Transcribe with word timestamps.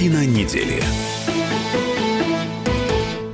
Картина 0.00 0.24
недели. 0.24 0.82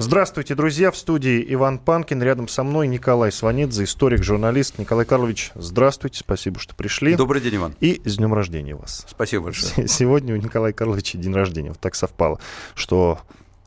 Здравствуйте, 0.01 0.57
друзья. 0.57 0.91
В 0.91 0.97
студии 0.97 1.47
Иван 1.51 1.79
Панкин. 1.79 2.21
Рядом 2.21 2.49
со 2.49 2.65
мной 2.65 2.89
Николай 2.89 3.31
Сванидзе, 3.31 3.85
историк, 3.85 4.25
журналист. 4.25 4.77
Николай 4.77 5.05
Карлович, 5.07 5.53
здравствуйте. 5.55 6.19
Спасибо, 6.19 6.59
что 6.59 6.75
пришли. 6.75 7.15
Добрый 7.15 7.41
день, 7.41 7.55
Иван. 7.55 7.77
И 7.79 8.03
с 8.05 8.17
днем 8.17 8.35
рождения 8.35 8.75
вас. 8.75 9.07
Спасибо 9.09 9.45
большое. 9.45 9.87
Сегодня 9.87 10.35
у 10.35 10.39
Николая 10.39 10.73
Карловича 10.73 11.19
день 11.19 11.33
рождения. 11.33 11.69
Вот 11.69 11.79
так 11.79 11.95
совпало, 11.95 12.41
что 12.75 13.21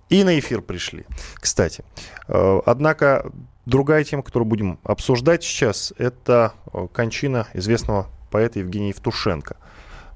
и 0.10 0.26
на 0.26 0.38
эфир 0.38 0.62
пришли. 0.62 1.06
Кстати, 1.36 1.86
э, 2.28 2.60
однако 2.66 3.32
другая 3.66 4.04
тема, 4.04 4.24
которую 4.24 4.50
будем 4.50 4.78
обсуждать 4.84 5.42
сейчас, 5.46 5.94
это 5.98 6.52
э, 6.74 6.88
кончина 6.92 7.48
известного 7.54 8.10
поэта 8.30 8.60
Евгения 8.60 8.90
Евтушенко. 8.90 9.56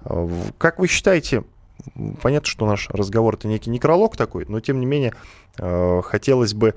Э, 0.04 0.27
как 0.58 0.80
вы 0.80 0.90
считаете, 0.90 1.45
понятно, 2.22 2.48
что 2.48 2.66
наш 2.66 2.90
разговор 2.90 3.36
это 3.36 3.48
некий 3.48 3.70
некролог 3.70 4.18
такой, 4.18 4.46
но 4.48 4.60
тем 4.60 4.80
не 4.80 4.86
менее 4.86 5.14
э, 5.58 6.02
хотелось 6.04 6.54
бы 6.54 6.76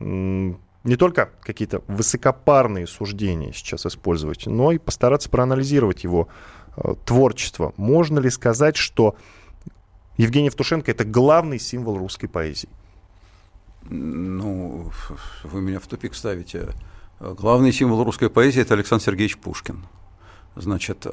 не 0.00 0.96
только 0.96 1.30
какие-то 1.40 1.82
высокопарные 1.88 2.86
суждения 2.86 3.52
сейчас 3.52 3.86
использовать, 3.86 4.46
но 4.46 4.72
и 4.72 4.78
постараться 4.78 5.30
проанализировать 5.30 6.04
его 6.04 6.28
э, 6.76 6.94
творчество. 7.04 7.72
Можно 7.76 8.18
ли 8.18 8.30
сказать, 8.30 8.76
что 8.76 9.16
Евгений 10.16 10.46
Евтушенко 10.46 10.90
это 10.90 11.04
главный 11.04 11.58
символ 11.58 11.98
русской 11.98 12.26
поэзии? 12.26 12.68
Ну, 13.84 14.90
вы 15.42 15.60
меня 15.60 15.80
в 15.80 15.86
тупик 15.86 16.14
ставите. 16.14 16.68
Главный 17.20 17.72
символ 17.72 18.04
русской 18.04 18.28
поэзии 18.28 18.60
это 18.60 18.74
Александр 18.74 19.04
Сергеевич 19.04 19.38
Пушкин. 19.38 19.86
Значит, 20.56 21.06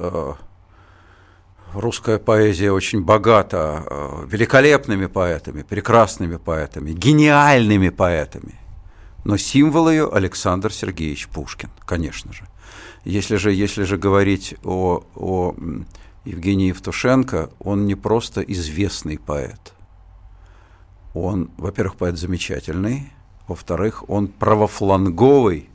русская 1.74 2.18
поэзия 2.18 2.72
очень 2.72 3.02
богата 3.02 3.84
э, 3.86 4.26
великолепными 4.28 5.06
поэтами, 5.06 5.62
прекрасными 5.62 6.36
поэтами, 6.36 6.92
гениальными 6.92 7.88
поэтами. 7.88 8.54
Но 9.24 9.36
символ 9.36 9.88
ее 9.88 10.08
Александр 10.12 10.72
Сергеевич 10.72 11.28
Пушкин, 11.28 11.70
конечно 11.84 12.32
же. 12.32 12.46
Если 13.04 13.36
же, 13.36 13.52
если 13.52 13.84
же 13.84 13.96
говорить 13.96 14.54
о, 14.64 15.04
о 15.14 15.54
Евгении 16.24 16.68
Евтушенко, 16.68 17.50
он 17.58 17.86
не 17.86 17.94
просто 17.94 18.40
известный 18.42 19.18
поэт. 19.18 19.72
Он, 21.14 21.50
во-первых, 21.56 21.96
поэт 21.96 22.18
замечательный, 22.18 23.12
во-вторых, 23.46 24.08
он 24.08 24.28
правофланговый, 24.28 25.68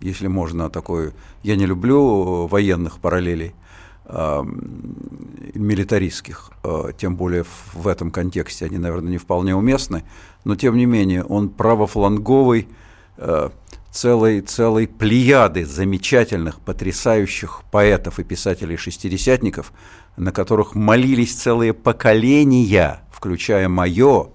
если 0.00 0.26
можно 0.26 0.70
такой... 0.70 1.12
Я 1.42 1.56
не 1.56 1.66
люблю 1.66 2.46
военных 2.46 2.98
параллелей– 2.98 3.54
милитаристских, 4.08 6.50
а, 6.62 6.92
тем 6.92 7.16
более 7.16 7.44
в 7.72 7.88
этом 7.88 8.10
контексте 8.10 8.66
они, 8.66 8.76
наверное, 8.78 9.10
не 9.10 9.18
вполне 9.18 9.56
уместны, 9.56 10.04
но 10.44 10.54
тем 10.56 10.76
не 10.76 10.86
менее 10.86 11.24
он 11.24 11.48
правофланговый 11.48 12.68
а, 13.16 13.50
целой, 13.90 14.42
целой 14.42 14.86
плеяды 14.86 15.66
замечательных, 15.66 16.60
потрясающих 16.60 17.62
поэтов 17.70 18.20
и 18.20 18.24
писателей-шестидесятников, 18.24 19.72
на 20.16 20.32
которых 20.32 20.74
молились 20.74 21.34
целые 21.34 21.72
поколения, 21.72 23.02
включая 23.10 23.68
мое, 23.68 24.28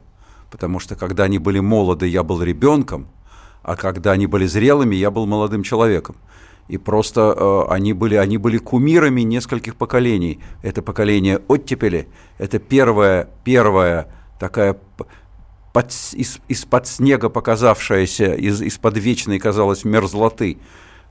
потому 0.50 0.80
что 0.80 0.96
когда 0.96 1.26
они 1.26 1.38
были 1.38 1.60
молоды, 1.60 2.08
я 2.08 2.24
был 2.24 2.42
ребенком, 2.44 3.08
а 3.64 3.76
когда 3.76 4.12
они 4.12 4.28
были 4.28 4.48
зрелыми, 4.48 4.96
я 4.96 5.12
был 5.12 5.28
молодым 5.28 5.64
человеком 5.64 6.16
и 6.72 6.78
просто 6.78 7.36
э, 7.36 7.66
они, 7.74 7.92
были, 7.92 8.16
они 8.16 8.38
были 8.38 8.58
кумирами 8.58 9.22
нескольких 9.22 9.76
поколений. 9.76 10.40
Это 10.62 10.82
поколение 10.82 11.42
оттепели, 11.50 12.08
это 12.38 12.60
первая, 12.60 13.28
первая 13.44 14.08
такая 14.40 14.78
под, 15.74 15.92
из, 16.14 16.40
из-под 16.48 16.88
снега 16.88 17.28
показавшаяся, 17.28 18.36
из, 18.36 18.62
из-под 18.62 18.98
вечной, 18.98 19.38
казалось, 19.38 19.84
мерзлоты, 19.84 20.60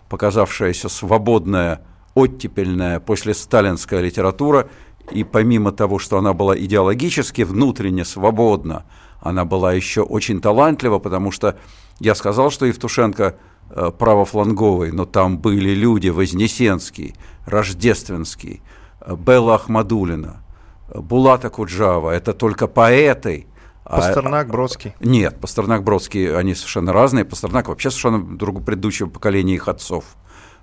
показавшаяся 0.09 0.89
свободная, 0.89 1.83
оттепельная 2.15 2.99
после 2.99 3.35
сталинская 3.35 4.01
литература, 4.01 4.67
и 5.11 5.25
помимо 5.25 5.73
того, 5.73 5.99
что 5.99 6.17
она 6.17 6.33
была 6.33 6.59
идеологически 6.59 7.43
внутренне 7.43 8.07
свободна, 8.07 8.87
она 9.21 9.45
была 9.45 9.75
еще 9.75 10.01
очень 10.01 10.41
талантлива, 10.41 11.01
потому 11.01 11.31
что 11.31 11.59
я 11.99 12.15
сказал, 12.15 12.51
что 12.51 12.65
Евтушенко– 12.65 13.37
Э, 13.73 13.93
правофланговый, 13.97 14.91
но 14.91 15.05
там 15.05 15.39
были 15.39 15.71
люди 15.71 16.09
Вознесенский, 16.09 17.15
Рождественский, 17.47 18.63
э, 19.01 19.15
Белла 19.15 19.55
Ахмадулина, 19.55 20.43
э, 20.89 20.99
Булата 20.99 21.51
Куджава. 21.51 22.11
Это 22.11 22.33
только 22.33 22.67
поэты. 22.67 23.47
А, 23.85 23.99
Пастернак, 23.99 24.49
Бродский. 24.49 24.95
Нет, 24.99 25.39
Пастернак, 25.41 25.85
Бродский, 25.85 26.37
они 26.37 26.57
совершенно 26.57 26.93
разные. 26.93 27.25
Пастернак 27.25 27.69
вообще 27.69 27.91
совершенно 27.91 28.37
другого 28.37 28.65
предыдущего 28.65 29.09
поколения 29.09 29.55
их 29.55 29.69
отцов. 29.69 30.17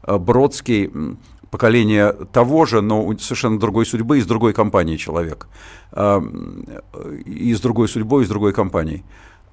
Бродский 0.05 0.91
поколение 1.49 2.11
того 2.11 2.65
же, 2.65 2.81
но 2.81 3.17
совершенно 3.19 3.57
другой 3.57 3.85
судьбы 3.85 4.17
и 4.17 4.21
с 4.21 4.25
другой 4.25 4.51
компанией 4.53 4.97
человек. 4.97 5.47
И 7.25 7.53
с 7.53 7.61
другой 7.61 7.87
судьбой, 7.87 8.23
и 8.23 8.25
с 8.25 8.29
другой 8.29 8.51
компанией. 8.51 9.05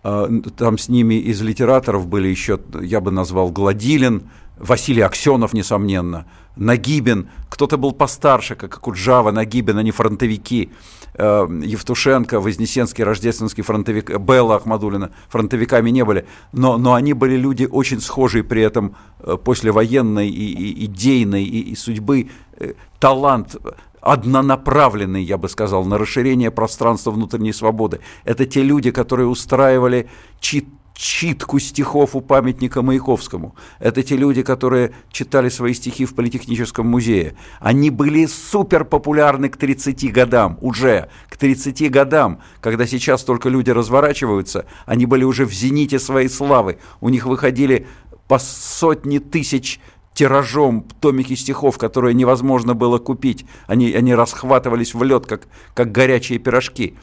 А, 0.04 0.28
там 0.56 0.76
с 0.76 0.90
ними 0.90 1.14
из 1.14 1.40
литераторов 1.40 2.06
были 2.06 2.28
еще, 2.28 2.60
я 2.82 3.00
бы 3.00 3.10
назвал, 3.10 3.50
Гладилин, 3.50 4.24
Василий 4.58 5.00
Аксенов, 5.00 5.54
несомненно, 5.54 6.26
Нагибин, 6.56 7.30
кто-то 7.48 7.78
был 7.78 7.92
постарше, 7.92 8.54
как 8.54 8.78
Куджава, 8.80 9.30
Нагибин, 9.30 9.78
они 9.78 9.92
фронтовики, 9.92 10.70
а, 11.14 11.48
Евтушенко, 11.48 12.38
Вознесенский, 12.38 13.02
Рождественский 13.02 13.62
фронтовик, 13.62 14.18
Белла 14.18 14.56
Ахмадулина, 14.56 15.10
фронтовиками 15.28 15.88
не 15.88 16.04
были, 16.04 16.26
но, 16.52 16.76
но 16.76 16.92
они 16.92 17.14
были 17.14 17.36
люди 17.36 17.64
очень 17.64 18.00
схожие 18.02 18.44
при 18.44 18.60
этом 18.60 18.96
э, 19.20 19.38
послевоенной 19.42 20.28
и, 20.28 20.52
и 20.52 20.84
идейной 20.84 21.44
и, 21.44 21.70
и 21.70 21.74
судьбы, 21.74 22.28
э, 22.58 22.74
талант 23.00 23.56
однонаправленный, 24.04 25.24
я 25.24 25.38
бы 25.38 25.48
сказал, 25.48 25.84
на 25.84 25.96
расширение 25.96 26.50
пространства 26.50 27.10
внутренней 27.10 27.54
свободы. 27.54 28.00
Это 28.24 28.44
те 28.44 28.62
люди, 28.62 28.90
которые 28.90 29.26
устраивали 29.26 30.08
чит 30.40 30.66
читку 30.96 31.58
стихов 31.58 32.14
у 32.14 32.20
памятника 32.20 32.80
Маяковскому. 32.80 33.56
Это 33.80 34.04
те 34.04 34.16
люди, 34.16 34.44
которые 34.44 34.92
читали 35.10 35.48
свои 35.48 35.74
стихи 35.74 36.04
в 36.04 36.14
Политехническом 36.14 36.86
музее. 36.86 37.34
Они 37.58 37.90
были 37.90 38.26
супер 38.26 38.84
популярны 38.84 39.48
к 39.48 39.56
30 39.56 40.12
годам, 40.12 40.56
уже 40.60 41.08
к 41.28 41.36
30 41.36 41.90
годам, 41.90 42.38
когда 42.60 42.86
сейчас 42.86 43.24
только 43.24 43.48
люди 43.48 43.70
разворачиваются, 43.70 44.66
они 44.86 45.04
были 45.04 45.24
уже 45.24 45.46
в 45.46 45.52
зените 45.52 45.98
своей 45.98 46.28
славы. 46.28 46.78
У 47.00 47.08
них 47.08 47.26
выходили 47.26 47.88
по 48.28 48.38
сотни 48.38 49.18
тысяч 49.18 49.80
тиражом 50.14 50.86
томики 51.00 51.34
стихов, 51.34 51.76
которые 51.76 52.14
невозможно 52.14 52.74
было 52.74 52.98
купить. 52.98 53.44
Они, 53.66 53.92
они 53.92 54.14
расхватывались 54.14 54.94
в 54.94 55.02
лед, 55.02 55.26
как, 55.26 55.48
как 55.74 55.92
горячие 55.92 56.38
пирожки. 56.38 56.94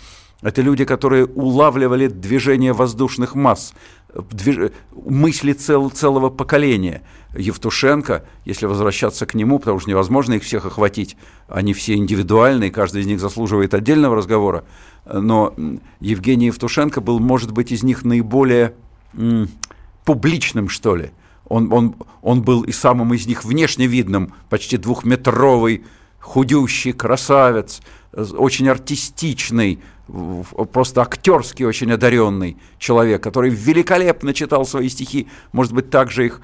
Это 0.42 0.64
люди, 0.64 0.86
которые 0.86 1.26
улавливали 1.26 2.08
движение 2.08 2.74
воздушных 2.74 3.36
масс, 3.36 3.74
движ... 4.32 4.72
мысли 4.92 5.54
цел... 5.54 5.90
целого 5.92 6.30
поколения. 6.30 7.04
Евтушенко, 7.38 8.26
если 8.44 8.66
возвращаться 8.66 9.26
к 9.26 9.36
нему, 9.36 9.60
потому 9.60 9.80
что 9.80 9.90
невозможно 9.90 10.34
их 10.34 10.44
всех 10.44 10.66
охватить, 10.66 11.16
они 11.48 11.74
все 11.74 11.94
индивидуальные, 11.94 12.72
каждый 12.72 13.02
из 13.04 13.08
них 13.08 13.20
заслуживает 13.20 13.74
отдельного 13.74 14.16
разговора, 14.16 14.66
но 15.06 15.54
Евгений 16.00 16.48
Евтушенко 16.48 17.02
был, 17.02 17.20
может 17.20 17.52
быть, 17.52 17.72
из 17.72 17.84
них 17.84 18.04
наиболее 18.04 18.74
м, 19.14 19.48
публичным, 20.04 20.68
что 20.70 20.96
ли, 20.96 21.12
он, 21.51 21.72
он, 21.73 21.95
он 22.22 22.41
был 22.41 22.63
и 22.63 22.72
самым 22.72 23.13
из 23.13 23.28
них 23.28 23.44
внешне 23.44 23.85
видным, 23.85 24.34
почти 24.50 24.78
двухметровый, 24.78 25.83
худющий 26.19 26.94
красавец, 26.94 27.81
очень 28.13 28.69
артистичный, 28.69 29.80
просто 30.71 31.01
актерский 31.01 31.65
очень 31.65 31.92
одаренный 31.92 32.57
человек, 32.77 33.24
который 33.24 33.50
великолепно 33.50 34.33
читал 34.33 34.65
свои 34.65 34.88
стихи, 34.88 35.27
может 35.51 35.74
быть, 35.74 35.89
также 35.89 36.25
их 36.25 36.42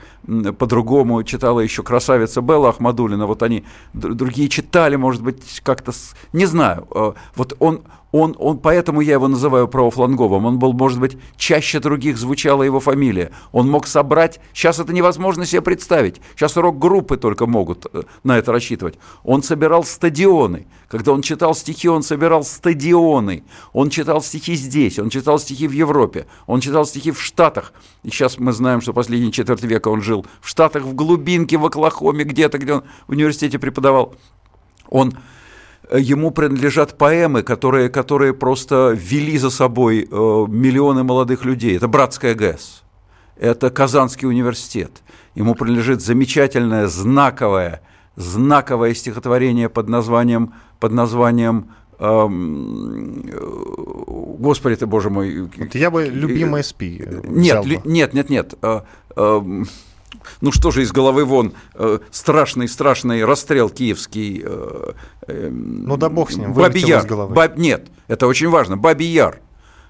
по-другому 0.58 1.24
читала 1.24 1.62
еще 1.62 1.84
красавица 1.84 2.42
Белла 2.42 2.70
Ахмадулина, 2.70 3.28
вот 3.28 3.44
они 3.44 3.64
другие 3.94 4.50
читали, 4.50 4.98
может 4.98 5.22
быть, 5.22 5.62
как-то, 5.64 5.94
не 6.34 6.46
знаю, 6.46 6.88
э, 6.94 7.14
вот 7.36 7.56
он, 7.60 7.82
он, 8.20 8.36
он, 8.40 8.60
поэтому 8.60 9.02
я 9.02 9.14
его 9.14 9.28
называю 9.28 9.68
правофланговым. 9.68 10.46
Он 10.46 10.60
был, 10.60 10.74
может 10.74 11.00
быть, 11.00 11.18
чаще 11.36 11.80
других 11.80 12.18
звучала 12.18 12.64
его 12.64 12.80
фамилия. 12.80 13.32
Он 13.52 13.70
мог 13.70 13.88
собрать... 13.88 14.40
Сейчас 14.54 14.80
это 14.80 14.94
невозможно 14.94 15.46
себе 15.46 15.62
представить. 15.62 16.22
Сейчас 16.36 16.56
рок-группы 16.56 17.18
только 17.18 17.46
могут 17.46 17.86
э, 17.92 18.04
на 18.24 18.38
это 18.38 18.52
рассчитывать. 18.52 18.96
Он 19.24 19.44
собирал 19.44 19.84
стадионы. 19.84 20.68
Когда 20.88 21.12
он 21.12 21.22
читал 21.22 21.54
стихи, 21.54 21.90
он 21.90 22.02
собирал 22.02 22.44
стадионы. 22.44 23.44
Он 23.74 23.90
читал 23.90 24.22
стихи 24.22 24.56
здесь, 24.56 25.00
он 25.00 25.10
читал 25.10 25.38
стихи 25.38 25.68
в 25.68 25.72
Европе, 25.72 26.28
он 26.46 26.62
читал 26.62 26.86
стихи 26.86 27.12
в 27.12 27.22
Штатах. 27.22 27.74
И 28.04 28.10
сейчас 28.10 28.40
мы 28.40 28.54
знаем, 28.54 28.82
что 28.82 28.94
последние 28.94 29.32
четверть 29.32 29.64
века 29.64 29.90
он 29.90 30.02
жил 30.02 30.26
в 30.40 30.48
Штатах, 30.48 30.84
в 30.84 30.94
глубинке, 30.94 31.58
в 31.58 31.66
Оклахоме, 31.66 32.24
где-то, 32.24 32.58
где 32.58 32.76
он 32.76 32.84
в 33.08 33.12
университете 33.12 33.60
преподавал. 33.60 34.16
Он 34.90 35.14
ему 35.92 36.32
принадлежат 36.32 36.98
поэмы, 36.98 37.44
которые, 37.44 37.90
которые 37.90 38.34
просто 38.34 38.96
вели 38.96 39.38
за 39.38 39.50
собой 39.50 40.08
миллионы 40.10 41.04
молодых 41.04 41.46
людей. 41.46 41.78
Это 41.78 41.88
«Братская 41.88 42.36
ГЭС», 42.36 42.84
это 43.38 43.70
Казанский 43.70 44.28
университет. 44.28 44.92
Ему 45.36 45.56
принадлежит 45.56 46.02
замечательное, 46.02 46.88
знаковое, 46.88 47.82
знаковое 48.16 48.94
стихотворение 48.94 49.70
под 49.70 49.90
названием, 49.90 50.54
под 50.80 50.92
названием 50.92 51.68
эм, 52.00 53.24
Господи 54.40 54.76
ты, 54.76 54.86
Боже 54.86 55.10
мой. 55.10 55.50
Вот 55.58 55.76
я 55.76 55.90
бы 55.92 56.06
любимый 56.06 56.64
СП. 56.64 56.82
Нет, 56.82 57.66
бы. 57.66 57.82
нет, 57.86 58.14
нет, 58.14 58.30
нет. 58.30 58.54
Э, 60.18 60.26
э, 60.26 60.38
ну 60.42 60.52
что 60.52 60.72
же 60.72 60.82
из 60.82 60.92
головы 60.92 61.26
вон, 61.26 61.54
э, 61.76 62.00
страшный, 62.12 62.68
страшный 62.68 63.26
расстрел 63.26 63.70
киевский. 63.70 64.42
Э, 64.44 64.92
э, 65.28 65.50
ну 65.50 65.98
да 65.98 66.10
бог 66.10 66.32
с 66.32 66.38
ним, 66.38 66.54
Бабий 66.54 66.86
Яр. 66.86 67.06
Баб, 67.28 67.58
нет, 67.58 67.88
это 68.08 68.28
очень 68.28 68.50
важно. 68.50 68.78
Бабий 68.78 69.08
Яр. 69.08 69.40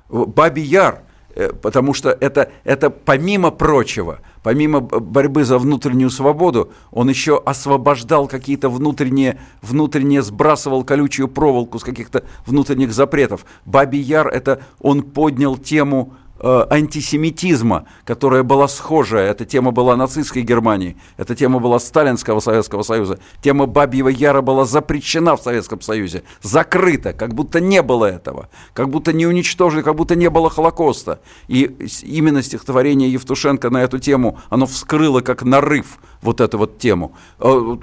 Бабий 0.09 0.63
Яр 0.63 1.01
Э, 1.37 1.53
потому 1.53 1.93
что 1.93 2.09
это, 2.09 2.49
это 2.63 2.89
помимо 2.89 3.51
прочего, 3.51 4.21
помимо 4.41 4.79
борьбы 4.79 5.45
за 5.45 5.59
внутреннюю 5.59 6.09
свободу, 6.09 6.71
он 6.89 7.09
еще 7.09 7.39
освобождал 7.45 8.27
какие-то 8.27 8.69
внутренние, 8.69 9.39
внутренние 9.61 10.23
сбрасывал 10.23 10.83
колючую 10.83 11.27
проволоку 11.27 11.77
с 11.77 11.83
каких-то 11.83 12.23
внутренних 12.47 12.91
запретов. 12.91 13.45
Бабий 13.65 14.01
Яр, 14.01 14.27
это 14.29 14.63
он 14.79 15.03
поднял 15.03 15.57
тему 15.57 16.15
Э, 16.39 16.67
антисемитизма, 16.69 17.85
которая 18.05 18.43
была 18.43 18.67
схожая. 18.67 19.31
Эта 19.31 19.43
тема 19.43 19.71
была 19.71 19.95
нацистской 19.95 20.43
Германии, 20.43 20.95
эта 21.17 21.35
тема 21.35 21.59
была 21.59 21.79
Сталинского 21.79 22.41
Советского 22.41 22.83
Союза. 22.83 23.17
Тема 23.41 23.65
Бабьего 23.65 24.09
Яра 24.09 24.41
была 24.41 24.65
запрещена 24.65 25.35
в 25.35 25.41
Советском 25.41 25.81
Союзе, 25.81 26.23
закрыта, 26.43 27.13
как 27.13 27.33
будто 27.33 27.59
не 27.59 27.81
было 27.81 28.05
этого, 28.05 28.49
как 28.73 28.89
будто 28.89 29.13
не 29.13 29.25
уничтожили, 29.25 29.81
как 29.81 29.95
будто 29.95 30.15
не 30.15 30.29
было 30.29 30.51
Холокоста. 30.51 31.21
И 31.47 31.63
именно 32.03 32.43
стихотворение 32.43 33.11
Евтушенко 33.11 33.71
на 33.71 33.81
эту 33.81 33.97
тему, 33.97 34.37
оно 34.49 34.67
вскрыло 34.67 35.21
как 35.21 35.41
нарыв 35.41 35.97
вот 36.21 36.39
эту 36.39 36.59
вот 36.59 36.77
тему. 36.77 37.13
Э, 37.39 37.77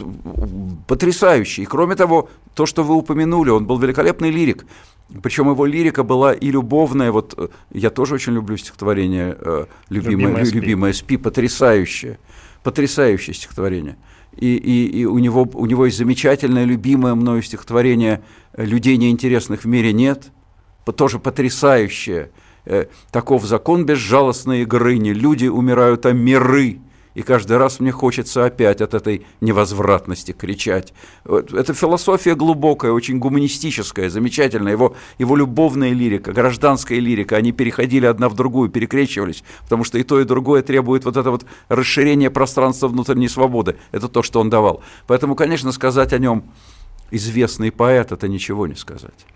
потрясающий. 0.87 1.63
И 1.63 1.67
кроме 1.67 1.97
того, 1.97 2.29
то, 2.55 2.67
что 2.67 2.85
вы 2.85 2.95
упомянули, 2.95 3.51
он 3.51 3.67
был 3.67 3.79
великолепный 3.79 4.31
лирик. 4.31 4.65
Причем 5.23 5.51
его 5.51 5.67
лирика 5.67 6.03
была 6.03 6.33
и 6.33 6.51
любовная. 6.51 7.13
Вот 7.13 7.35
э, 7.37 7.49
я 7.73 7.91
тоже 7.91 8.15
очень 8.15 8.33
люблю 8.33 8.57
стихотворение 8.57 9.37
э, 9.39 9.67
«Любимое, 9.89 10.17
любимое, 10.17 10.45
спи. 10.45 10.55
любимое 10.61 10.93
спи», 10.93 11.17
потрясающее, 11.17 12.19
потрясающее 12.63 13.35
стихотворение. 13.35 13.97
И, 14.37 14.57
и, 14.57 15.01
и 15.01 15.05
у, 15.05 15.19
него, 15.19 15.49
у 15.53 15.67
него 15.67 15.87
есть 15.87 15.99
замечательное, 15.99 16.65
любимое 16.65 17.15
мною 17.15 17.43
стихотворение 17.43 18.23
«Людей 18.57 18.97
неинтересных 18.97 19.65
в 19.65 19.67
мире 19.67 19.93
нет», 19.93 20.33
тоже 20.97 21.19
потрясающее. 21.19 22.31
Э, 22.65 22.87
«Таков 23.13 23.45
закон 23.45 23.85
безжалостной 23.85 24.63
игры, 24.63 24.97
не 24.99 25.13
люди 25.13 25.47
умирают, 25.47 26.07
а 26.07 26.13
миры» 26.13 26.81
и 27.15 27.23
каждый 27.23 27.57
раз 27.57 27.81
мне 27.81 27.93
хочется 27.93 28.45
опять 28.45 28.81
от 28.81 28.95
этой 28.95 29.27
невозвратности 29.41 30.33
кричать. 30.33 30.93
Это 31.25 31.73
философия 31.73 32.35
глубокая, 32.35 32.93
очень 32.93 33.19
гуманистическая, 33.19 34.11
замечательная. 34.11 34.73
Его, 34.73 34.97
его 35.19 35.37
любовная 35.37 35.93
лирика, 35.93 36.33
гражданская 36.33 36.99
лирика, 36.99 37.37
они 37.37 37.53
переходили 37.53 38.07
одна 38.07 38.29
в 38.29 38.35
другую, 38.35 38.69
перекрещивались, 38.69 39.45
потому 39.63 39.85
что 39.85 39.99
и 39.99 40.03
то, 40.03 40.21
и 40.21 40.25
другое 40.25 40.63
требует 40.63 41.05
вот 41.05 41.17
это 41.17 41.31
вот 41.31 41.47
расширения 41.69 42.31
пространства 42.31 42.89
внутренней 42.89 43.29
свободы. 43.29 43.77
Это 43.93 44.09
то, 44.09 44.23
что 44.23 44.41
он 44.41 44.51
давал. 44.51 44.83
Поэтому, 45.07 45.37
конечно, 45.37 45.73
сказать 45.73 46.13
о 46.13 46.19
нем 46.19 46.45
известный 47.11 47.71
поэт, 47.71 48.13
это 48.13 48.29
ничего 48.29 48.67
не 48.67 48.75
сказать. 48.75 49.27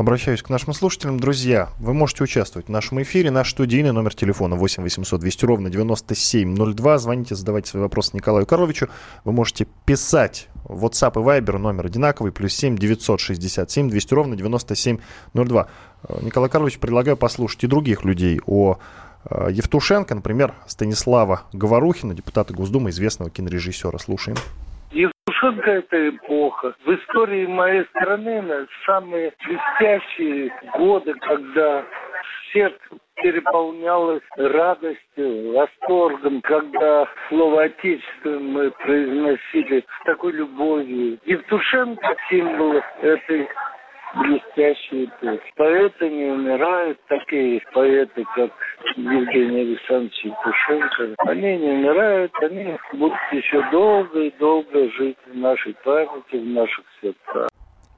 Обращаюсь 0.00 0.42
к 0.42 0.48
нашим 0.48 0.72
слушателям. 0.72 1.20
Друзья, 1.20 1.68
вы 1.78 1.92
можете 1.92 2.24
участвовать 2.24 2.68
в 2.68 2.70
нашем 2.70 3.02
эфире. 3.02 3.30
Наш 3.30 3.50
студийный 3.50 3.92
номер 3.92 4.14
телефона 4.14 4.56
8 4.56 4.82
800 4.82 5.20
200 5.20 5.44
ровно 5.44 5.68
9702. 5.68 6.96
Звоните, 6.96 7.34
задавайте 7.34 7.68
свои 7.68 7.82
вопросы 7.82 8.12
Николаю 8.14 8.46
Коровичу. 8.46 8.88
Вы 9.24 9.32
можете 9.32 9.66
писать 9.84 10.48
WhatsApp 10.64 11.20
и 11.20 11.42
Viber, 11.42 11.58
номер 11.58 11.84
одинаковый, 11.84 12.32
плюс 12.32 12.54
7 12.54 12.78
967 12.78 13.90
200 13.90 14.14
ровно 14.14 14.36
9702. 14.36 15.68
Э, 16.08 16.18
Николай 16.22 16.48
Карлович, 16.48 16.78
предлагаю 16.78 17.18
послушать 17.18 17.64
и 17.64 17.66
других 17.66 18.02
людей 18.02 18.40
о 18.46 18.78
э, 19.26 19.48
Евтушенко, 19.50 20.14
например, 20.14 20.54
Станислава 20.66 21.42
Говорухина, 21.52 22.14
депутата 22.14 22.54
Госдумы, 22.54 22.88
известного 22.88 23.30
кинорежиссера. 23.30 23.98
Слушаем. 23.98 24.38
Евтушенко– 25.40 25.70
это 25.72 26.08
эпоха. 26.10 26.74
В 26.84 26.94
истории 26.94 27.46
моей 27.46 27.84
страны 27.86 28.42
самые 28.84 29.32
блестящие 29.46 30.52
годы, 30.76 31.14
когда 31.14 31.84
сердце 32.52 32.78
переполнялось 33.16 34.22
радостью, 34.36 35.52
восторгом, 35.52 36.40
когда 36.42 37.08
слово 37.28 37.64
«отечество» 37.64 38.38
мы 38.38 38.70
произносили 38.70 39.80
с 39.80 40.04
такой 40.04 40.32
любовью. 40.32 41.18
Евтушенко– 41.24 42.16
символ 42.30 42.82
этой 43.00 43.48
блестящие. 44.14 45.08
Поэты 45.56 46.10
не 46.10 46.32
умирают, 46.32 46.98
такие 47.08 47.60
поэты, 47.72 48.24
как 48.34 48.50
Евгений 48.96 49.60
Александрович 49.60 50.24
Евтушенко. 50.24 51.14
Они 51.26 51.58
не 51.58 51.70
умирают, 51.70 52.32
они 52.42 52.76
будут 52.92 53.18
еще 53.32 53.62
долго 53.70 54.20
и 54.20 54.38
долго 54.38 54.90
жить 54.92 55.18
в 55.26 55.36
нашей 55.36 55.74
памяти, 55.84 56.36
в 56.36 56.46
наших 56.46 56.84
сердцах. 57.00 57.48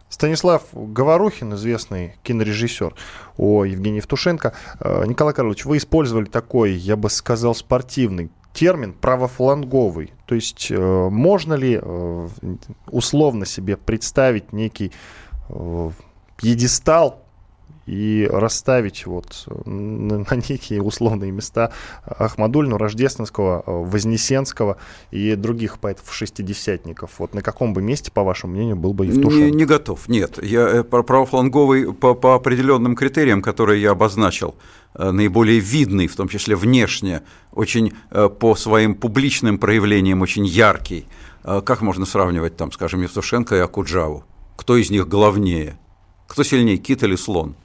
Станислав 0.08 0.68
Говорухин, 0.72 1.54
известный 1.54 2.16
кинорежиссер 2.22 2.94
о 3.38 3.64
Евгении 3.64 3.96
Евтушенко. 3.96 4.54
Э, 4.80 5.06
Николай 5.06 5.32
Карлович, 5.32 5.64
вы 5.64 5.78
использовали 5.78 6.26
такой, 6.26 6.72
я 6.72 6.96
бы 6.96 7.08
сказал, 7.08 7.54
спортивный 7.54 8.30
термин 8.52 8.92
правофланговый. 8.92 10.12
То 10.26 10.34
есть 10.34 10.70
э, 10.70 10.76
можно 10.76 11.54
ли 11.54 11.80
э, 11.80 12.28
условно 12.90 13.46
себе 13.46 13.78
представить 13.78 14.52
некий 14.52 14.92
пьедестал 16.36 17.22
и 17.86 18.28
расставить 18.30 19.06
вот 19.06 19.46
на, 19.66 20.24
некие 20.48 20.82
условные 20.82 21.30
места 21.32 21.72
Ахмадульну, 22.04 22.76
Рождественского, 22.76 23.62
Вознесенского 23.66 24.76
и 25.10 25.34
других 25.34 25.78
поэтов-шестидесятников. 25.78 27.18
Вот 27.18 27.34
на 27.34 27.42
каком 27.42 27.74
бы 27.74 27.82
месте, 27.82 28.10
по 28.12 28.22
вашему 28.22 28.54
мнению, 28.54 28.76
был 28.76 28.92
бы 28.92 29.06
Евтушенко? 29.06 29.46
Не, 29.46 29.50
не 29.50 29.64
готов, 29.64 30.08
нет. 30.08 30.42
Я 30.42 30.68
э, 30.68 30.84
правофланговый 30.84 31.92
по, 31.92 32.14
по 32.14 32.34
определенным 32.34 32.94
критериям, 32.94 33.42
которые 33.42 33.82
я 33.82 33.90
обозначил, 33.90 34.54
э, 34.94 35.10
наиболее 35.10 35.58
видный, 35.58 36.06
в 36.06 36.14
том 36.14 36.28
числе 36.28 36.54
внешне, 36.54 37.22
очень 37.52 37.92
э, 38.10 38.28
по 38.28 38.54
своим 38.54 38.94
публичным 38.94 39.58
проявлениям 39.58 40.22
очень 40.22 40.46
яркий. 40.46 41.06
Как 41.42 41.80
можно 41.80 42.06
сравнивать, 42.06 42.56
там, 42.56 42.70
скажем, 42.70 43.02
Евтушенко 43.02 43.56
и 43.56 43.58
Акуджаву? 43.58 44.24
Кто 44.62 44.76
из 44.76 44.90
них 44.90 45.08
главнее? 45.08 45.76
Кто 46.28 46.44
сильнее, 46.44 46.76
кит 46.76 47.02
или 47.02 47.16
слон? 47.16 47.56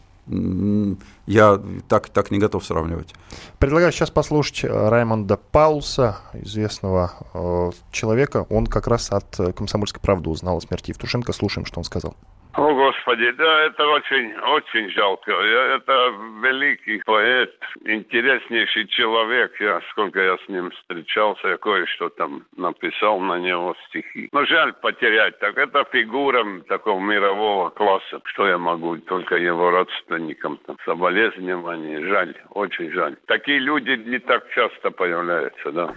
Я 1.27 1.61
так, 1.87 2.09
так 2.09 2.31
не 2.31 2.39
готов 2.39 2.65
сравнивать. 2.65 3.13
Предлагаю 3.59 3.91
сейчас 3.91 4.09
послушать 4.09 4.63
э, 4.63 4.89
Раймонда 4.89 5.37
Паулса, 5.37 6.17
известного 6.33 7.13
э, 7.35 7.71
человека. 7.91 8.47
Он 8.49 8.65
как 8.65 8.87
раз 8.87 9.11
от 9.11 9.39
э, 9.39 9.53
«Комсомольской 9.53 10.01
правды» 10.01 10.31
узнал 10.31 10.57
о 10.57 10.61
смерти 10.61 10.89
Евтушенко. 10.89 11.33
Слушаем, 11.33 11.67
что 11.67 11.79
он 11.79 11.83
сказал. 11.83 12.15
О, 12.57 12.73
Господи, 12.73 13.29
да, 13.33 13.65
это 13.65 13.87
очень, 13.87 14.35
очень 14.35 14.89
жалко. 14.89 15.31
Это 15.31 16.11
великий 16.41 17.03
поэт, 17.05 17.53
интереснейший 17.85 18.87
человек. 18.87 19.53
Я, 19.61 19.79
сколько 19.91 20.19
я 20.19 20.35
с 20.37 20.49
ним 20.49 20.71
встречался, 20.71 21.49
я 21.49 21.57
кое-что 21.57 22.09
там 22.09 22.45
написал 22.55 23.19
на 23.19 23.37
него 23.37 23.75
стихи. 23.87 24.29
Но 24.31 24.43
жаль 24.45 24.73
потерять. 24.73 25.37
Так 25.37 25.55
это 25.55 25.85
фигура 25.91 26.43
такого 26.67 26.99
мирового 26.99 27.69
класса. 27.69 28.21
Что 28.23 28.47
я 28.47 28.57
могу? 28.57 28.97
Только 28.97 29.35
его 29.35 29.69
родственникам 29.69 30.57
там 30.65 30.77
соболезнования. 30.83 32.01
Жаль, 32.07 32.35
очень 32.49 32.91
жаль. 32.91 33.17
Такие 33.27 33.59
люди 33.59 33.91
не 33.91 34.17
так 34.17 34.49
часто 34.55 34.89
появляются, 34.89 35.71
да. 35.71 35.93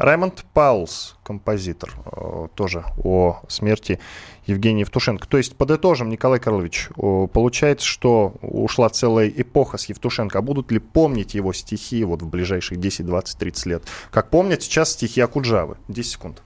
Раймонд 0.00 0.46
Паулс, 0.54 1.16
композитор, 1.22 1.92
э, 2.06 2.48
тоже 2.54 2.84
о 3.04 3.42
смерти 3.48 4.00
Евгения 4.46 4.80
Евтушенко. 4.80 5.28
То 5.28 5.36
есть, 5.36 5.56
подытожим, 5.56 6.08
Николай 6.08 6.40
Карлович, 6.40 6.88
получается, 6.96 7.86
что 7.86 8.32
ушла 8.40 8.88
целая 8.88 9.28
эпоха 9.28 9.76
с 9.76 9.90
Евтушенко. 9.90 10.38
А 10.38 10.42
будут 10.42 10.72
ли 10.72 10.78
помнить 10.78 11.34
его 11.34 11.52
стихи 11.52 12.02
вот 12.04 12.22
в 12.22 12.28
ближайшие 12.28 12.78
10, 12.78 13.04
20, 13.04 13.38
30 13.38 13.66
лет? 13.66 13.82
Как 14.10 14.30
помнят 14.30 14.62
сейчас 14.62 14.92
стихи 14.92 15.20
Акуджавы? 15.20 15.76
10 15.88 16.10
секунд. 16.10 16.42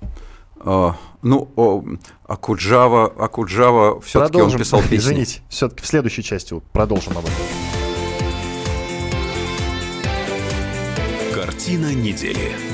А, 0.58 0.96
ну, 1.22 1.48
о, 1.54 1.84
Акуджава, 2.26 3.06
Акуджава 3.06 4.00
все-таки 4.00 4.42
он 4.42 4.50
писал 4.58 4.80
песни. 4.80 4.96
Извините, 4.96 5.42
все-таки 5.48 5.82
в 5.84 5.86
следующей 5.86 6.24
части 6.24 6.60
продолжим 6.72 7.16
об 7.16 7.24
этом. 7.24 7.34
Картина 11.32 11.94
недели. 11.94 12.73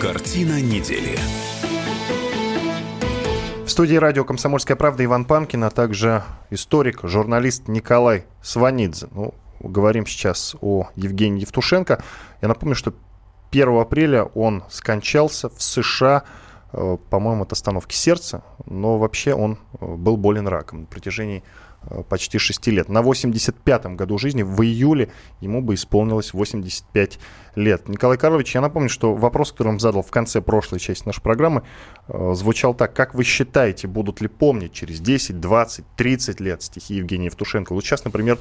Картина 0.00 0.62
недели. 0.62 1.18
В 3.64 3.68
студии 3.68 3.96
радио 3.96 4.24
«Комсомольская 4.24 4.76
правда» 4.76 5.04
Иван 5.04 5.24
Панкин, 5.24 5.64
а 5.64 5.70
также 5.70 6.22
историк, 6.50 7.00
журналист 7.02 7.66
Николай 7.66 8.24
Сванидзе. 8.40 9.08
Ну, 9.10 9.34
говорим 9.58 10.06
сейчас 10.06 10.54
о 10.60 10.88
Евгении 10.94 11.40
Евтушенко. 11.40 12.00
Я 12.40 12.46
напомню, 12.46 12.76
что 12.76 12.94
1 13.50 13.76
апреля 13.76 14.22
он 14.22 14.62
скончался 14.70 15.48
в 15.48 15.60
США, 15.60 16.22
по-моему, 16.70 17.42
от 17.42 17.52
остановки 17.52 17.94
сердца, 17.94 18.42
но 18.66 18.98
вообще 18.98 19.34
он 19.34 19.58
э, 19.80 19.86
был 19.86 20.16
болен 20.16 20.46
раком 20.48 20.82
на 20.82 20.86
протяжении 20.86 21.42
Э, 21.90 22.02
почти 22.02 22.38
6 22.38 22.66
лет. 22.68 22.88
На 22.88 23.00
85-м 23.00 23.96
году 23.96 24.18
жизни, 24.18 24.42
в 24.42 24.60
июле, 24.62 25.10
ему 25.40 25.62
бы 25.62 25.74
исполнилось 25.74 26.34
85 26.34 27.18
лет. 27.54 27.88
Николай 27.88 28.18
Карлович, 28.18 28.54
я 28.56 28.60
напомню, 28.60 28.88
что 28.88 29.14
вопрос, 29.14 29.52
который 29.52 29.68
он 29.68 29.80
задал 29.80 30.02
в 30.02 30.10
конце 30.10 30.40
прошлой 30.40 30.80
части 30.80 31.06
нашей 31.06 31.22
программы, 31.22 31.62
э, 32.08 32.32
звучал 32.34 32.74
так. 32.74 32.94
Как 32.94 33.14
вы 33.14 33.24
считаете, 33.24 33.86
будут 33.86 34.20
ли 34.20 34.28
помнить 34.28 34.72
через 34.72 35.00
10, 35.00 35.40
20, 35.40 35.84
30 35.96 36.40
лет 36.40 36.62
стихи 36.62 36.94
Евгения 36.94 37.26
Евтушенко? 37.26 37.72
Вот 37.72 37.84
сейчас, 37.84 38.04
например, 38.04 38.38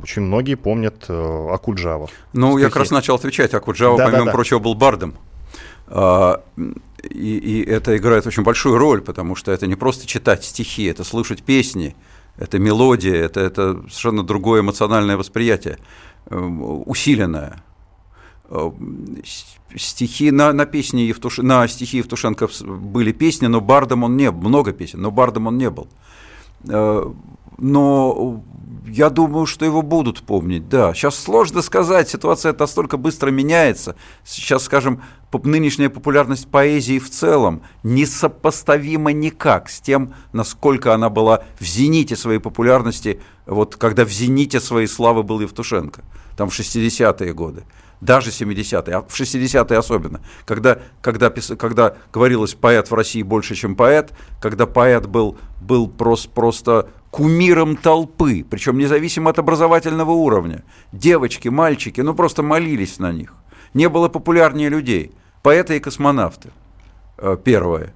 очень 0.00 0.22
многие 0.22 0.54
помнят 0.54 1.06
э, 1.08 1.48
Акуджава. 1.50 2.08
Ну, 2.32 2.52
стихи. 2.52 2.62
я 2.62 2.68
как 2.68 2.76
раз 2.76 2.90
начал 2.90 3.16
отвечать. 3.16 3.54
Акуджава, 3.54 3.98
да, 3.98 4.04
помимо 4.04 4.20
да, 4.20 4.26
да. 4.26 4.32
прочего, 4.32 4.60
был 4.60 4.74
бардом. 4.74 5.16
И, 7.02 7.38
и 7.38 7.64
это 7.64 7.96
играет 7.96 8.26
очень 8.26 8.42
большую 8.42 8.78
роль, 8.78 9.00
потому 9.00 9.36
что 9.36 9.52
это 9.52 9.66
не 9.66 9.76
просто 9.76 10.06
читать 10.06 10.44
стихи, 10.44 10.84
это 10.84 11.04
слушать 11.04 11.42
песни– 11.42 11.94
это 12.38 12.58
мелодия, 12.58 13.14
это, 13.14 13.40
это 13.40 13.82
совершенно 13.88 14.22
другое 14.22 14.60
эмоциональное 14.60 15.16
восприятие, 15.16 15.78
э, 16.26 16.38
усиленное. 16.38 17.62
Э, 18.48 18.70
стихи 19.76 20.30
на, 20.30 20.52
на 20.52 20.64
песни 20.64 21.00
Евтуш... 21.00 21.38
на 21.38 21.66
стихи 21.68 21.98
Евтушенко 21.98 22.48
были 22.64 23.12
песни, 23.12 23.48
но 23.48 23.60
бардом 23.60 24.04
он 24.04 24.16
не 24.16 24.30
был, 24.30 24.48
много 24.48 24.72
песен, 24.72 25.00
но 25.00 25.10
бардом 25.10 25.48
он 25.48 25.58
не 25.58 25.68
был. 25.68 25.88
Э, 26.68 27.12
но 27.58 28.42
я 28.88 29.10
думаю, 29.10 29.46
что 29.46 29.64
его 29.64 29.82
будут 29.82 30.22
помнить, 30.22 30.68
да. 30.68 30.94
Сейчас 30.94 31.18
сложно 31.18 31.62
сказать, 31.62 32.08
ситуация 32.08 32.54
настолько 32.58 32.96
быстро 32.96 33.30
меняется. 33.30 33.96
Сейчас, 34.24 34.64
скажем, 34.64 35.02
нынешняя 35.32 35.90
популярность 35.90 36.48
поэзии 36.48 36.98
в 36.98 37.10
целом 37.10 37.62
несопоставима 37.82 39.12
никак 39.12 39.68
с 39.68 39.80
тем, 39.80 40.14
насколько 40.32 40.94
она 40.94 41.10
была 41.10 41.44
в 41.58 41.64
зените 41.64 42.16
своей 42.16 42.38
популярности, 42.38 43.20
вот 43.46 43.76
когда 43.76 44.04
в 44.04 44.10
зените 44.10 44.60
своей 44.60 44.86
славы 44.86 45.22
был 45.22 45.40
Евтушенко, 45.40 46.02
там 46.36 46.48
в 46.50 46.58
60-е 46.58 47.34
годы 47.34 47.64
даже 48.00 48.30
70-е, 48.30 48.94
а 48.94 49.02
в 49.02 49.18
60-е 49.18 49.78
особенно, 49.78 50.20
когда, 50.44 50.78
когда, 51.00 51.30
когда 51.30 51.96
говорилось 52.12 52.54
«поэт 52.54 52.90
в 52.90 52.94
России 52.94 53.22
больше, 53.22 53.54
чем 53.54 53.74
поэт», 53.74 54.12
когда 54.40 54.66
поэт 54.66 55.06
был, 55.06 55.36
был 55.60 55.88
просто, 55.88 56.30
просто 56.30 56.88
кумиром 57.10 57.76
толпы, 57.76 58.44
причем 58.48 58.78
независимо 58.78 59.30
от 59.30 59.38
образовательного 59.38 60.12
уровня. 60.12 60.64
Девочки, 60.92 61.48
мальчики, 61.48 62.00
ну 62.00 62.14
просто 62.14 62.42
молились 62.42 62.98
на 62.98 63.12
них. 63.12 63.34
Не 63.74 63.88
было 63.88 64.08
популярнее 64.08 64.68
людей. 64.68 65.12
Поэты 65.42 65.76
и 65.76 65.80
космонавты. 65.80 66.50
Э, 67.16 67.36
первое. 67.42 67.94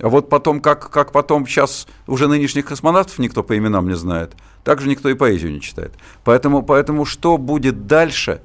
А 0.00 0.08
вот 0.08 0.28
потом, 0.28 0.60
как, 0.60 0.90
как 0.90 1.12
потом 1.12 1.46
сейчас 1.46 1.88
уже 2.06 2.28
нынешних 2.28 2.66
космонавтов 2.66 3.18
никто 3.18 3.42
по 3.42 3.56
именам 3.56 3.88
не 3.88 3.96
знает, 3.96 4.34
так 4.62 4.80
же 4.80 4.88
никто 4.88 5.08
и 5.08 5.14
поэзию 5.14 5.52
не 5.52 5.60
читает. 5.60 5.92
Поэтому, 6.24 6.62
поэтому 6.62 7.04
что 7.04 7.36
будет 7.36 7.86
дальше, 7.86 8.40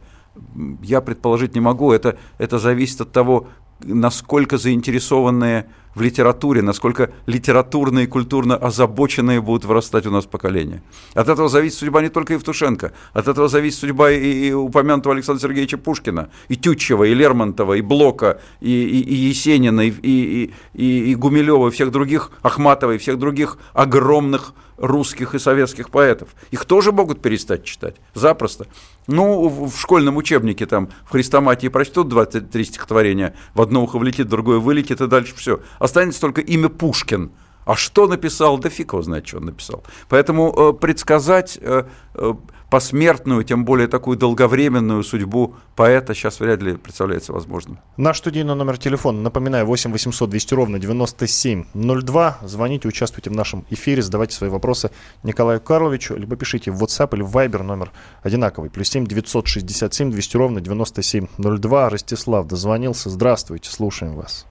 я 0.81 1.01
предположить 1.01 1.55
не 1.55 1.61
могу. 1.61 1.91
Это, 1.91 2.17
это 2.37 2.59
зависит 2.59 3.01
от 3.01 3.11
того, 3.11 3.47
насколько 3.81 4.57
заинтересованные 4.57 5.67
в 5.95 6.01
литературе, 6.01 6.61
насколько 6.61 7.11
литературно 7.27 7.99
и 7.99 8.07
культурно 8.07 8.55
озабоченные 8.55 9.41
будут 9.41 9.65
вырастать 9.65 10.07
у 10.07 10.11
нас 10.11 10.25
поколения. 10.25 10.81
От 11.13 11.29
этого 11.29 11.49
зависит 11.49 11.77
судьба 11.77 12.01
не 12.01 12.09
только 12.09 12.33
Евтушенко, 12.33 12.93
от 13.13 13.27
этого 13.27 13.47
зависит 13.47 13.79
судьба 13.79 14.11
и, 14.11 14.47
и 14.47 14.53
упомянутого 14.53 15.13
Александра 15.13 15.47
Сергеевича 15.47 15.77
Пушкина, 15.77 16.29
и 16.47 16.55
Тютчева, 16.55 17.03
и 17.03 17.13
Лермонтова, 17.13 17.75
и 17.75 17.81
Блока, 17.81 18.41
и, 18.59 18.71
и, 18.71 19.01
и 19.01 19.13
Есенина, 19.13 19.81
и, 19.81 19.91
и, 19.91 20.53
и, 20.73 21.11
и 21.11 21.15
Гумилева, 21.15 21.67
и 21.67 21.71
всех 21.71 21.91
других, 21.91 22.31
Ахматова, 22.41 22.93
и 22.93 22.97
всех 22.97 23.19
других 23.19 23.57
огромных 23.73 24.53
русских 24.77 25.35
и 25.35 25.39
советских 25.39 25.89
поэтов. 25.89 26.29
Их 26.51 26.65
тоже 26.65 26.91
могут 26.91 27.21
перестать 27.21 27.63
читать, 27.63 27.95
запросто. 28.13 28.67
Ну, 29.07 29.47
в 29.47 29.77
школьном 29.77 30.17
учебнике 30.17 30.65
там 30.65 30.89
в 31.05 31.11
Христоматии 31.11 31.67
прочтут 31.67 32.07
23 32.09 32.63
стихотворения, 32.63 33.35
в 33.53 33.61
одно 33.61 33.83
ухо 33.83 33.99
влетит, 33.99 34.27
в 34.27 34.29
другое 34.29 34.59
вылетит, 34.59 35.01
и 35.01 35.07
дальше 35.07 35.35
все. 35.35 35.61
Останется 35.79 36.21
только 36.21 36.41
имя 36.41 36.69
Пушкин. 36.69 37.31
А 37.65 37.75
что 37.75 38.07
написал, 38.07 38.57
да 38.57 38.69
фиг 38.69 38.93
его 38.93 39.01
знает, 39.01 39.27
что 39.27 39.37
он 39.37 39.45
написал. 39.45 39.83
Поэтому 40.09 40.53
э, 40.53 40.73
предсказать 40.73 41.57
э, 41.61 41.85
э, 42.13 42.33
посмертную, 42.73 43.43
тем 43.43 43.65
более 43.65 43.87
такую 43.87 44.17
долговременную 44.17 45.03
судьбу 45.03 45.53
поэта 45.75 46.15
сейчас 46.15 46.39
вряд 46.39 46.59
ли 46.63 46.73
представляется 46.73 47.31
возможным. 47.31 47.77
Наш 47.97 48.17
студийный 48.17 48.55
номер 48.55 48.79
телефона, 48.79 49.21
напоминаю, 49.21 49.67
8 49.67 49.91
800 49.91 50.27
200 50.27 50.53
ровно 50.55 50.79
9702. 50.79 52.39
Звоните, 52.41 52.87
участвуйте 52.87 53.29
в 53.29 53.33
нашем 53.33 53.63
эфире, 53.69 54.01
задавайте 54.01 54.35
свои 54.35 54.49
вопросы 54.49 54.89
Николаю 55.21 55.61
Карловичу, 55.61 56.15
либо 56.15 56.35
пишите 56.35 56.71
в 56.71 56.83
WhatsApp 56.83 57.13
или 57.13 57.21
в 57.21 57.37
Viber 57.37 57.61
номер 57.61 57.91
одинаковый. 58.23 58.71
Плюс 58.71 58.89
7 58.89 59.05
967 59.05 60.09
200 60.09 60.37
ровно 60.37 60.59
9702. 60.59 61.89
Ростислав 61.89 62.47
дозвонился. 62.47 63.11
Здравствуйте, 63.11 63.69
слушаем 63.69 64.15
вас. 64.15 64.47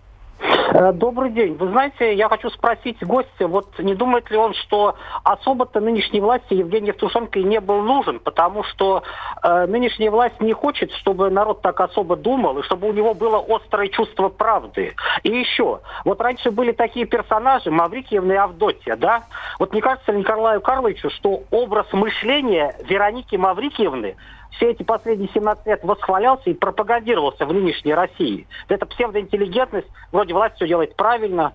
Э, 0.83 0.93
добрый 0.93 1.31
день. 1.31 1.55
Вы 1.55 1.69
знаете, 1.69 2.15
я 2.15 2.29
хочу 2.29 2.51
спросить 2.51 3.05
гостя, 3.05 3.47
вот 3.47 3.79
не 3.79 3.95
думает 3.95 4.31
ли 4.31 4.37
он, 4.37 4.53
что 4.55 4.97
особо-то 5.23 5.81
нынешней 5.81 6.21
власти 6.21 6.55
Евгений 6.55 6.89
Евтушенко 6.89 7.39
и 7.39 7.45
не 7.45 7.61
был 7.61 7.83
нужен, 7.83 8.19
потому 8.19 8.65
что 8.65 9.05
э, 9.43 9.67
нынешняя 9.67 10.11
власть 10.11 10.41
не 10.41 10.53
хочет, 10.53 10.91
чтобы 10.93 11.31
народ 11.31 11.63
так 11.63 11.81
особо 11.81 12.17
думал, 12.17 12.59
и 12.59 12.63
чтобы 12.63 12.89
у 12.89 12.93
него 12.93 13.15
было 13.15 13.45
острое 13.49 13.89
чувство 13.89 14.29
правды. 14.29 14.95
И 15.23 15.31
еще, 15.31 15.81
вот 16.05 16.21
раньше 16.21 16.51
были 16.51 16.73
такие 16.73 17.07
персонажи, 17.07 17.71
Маврикиевна 17.71 18.35
и 18.35 18.37
Авдотья, 18.37 18.97
да? 18.97 19.23
Вот 19.61 19.73
не 19.73 19.81
кажется 19.81 20.11
ли 20.11 20.19
Николаю 20.19 20.61
Карловичу, 20.61 21.11
что 21.11 21.45
образ 21.53 21.87
мышления 21.93 22.75
Вероники 22.89 23.37
Маврикиевны 23.37 24.17
все 24.57 24.71
эти 24.71 24.83
последние 24.83 25.29
17 25.33 25.67
лет 25.67 25.81
восхвалялся 25.83 26.51
и 26.51 26.55
пропагандировался 26.55 27.47
в 27.47 27.53
нынешней 27.53 27.95
России. 27.95 28.47
Это 28.69 28.87
псевдоинтеллигентность, 28.87 29.89
вроде 30.11 30.35
власть 30.35 30.57
все 30.57 30.69
делает 30.69 30.97
правильно, 30.97 31.53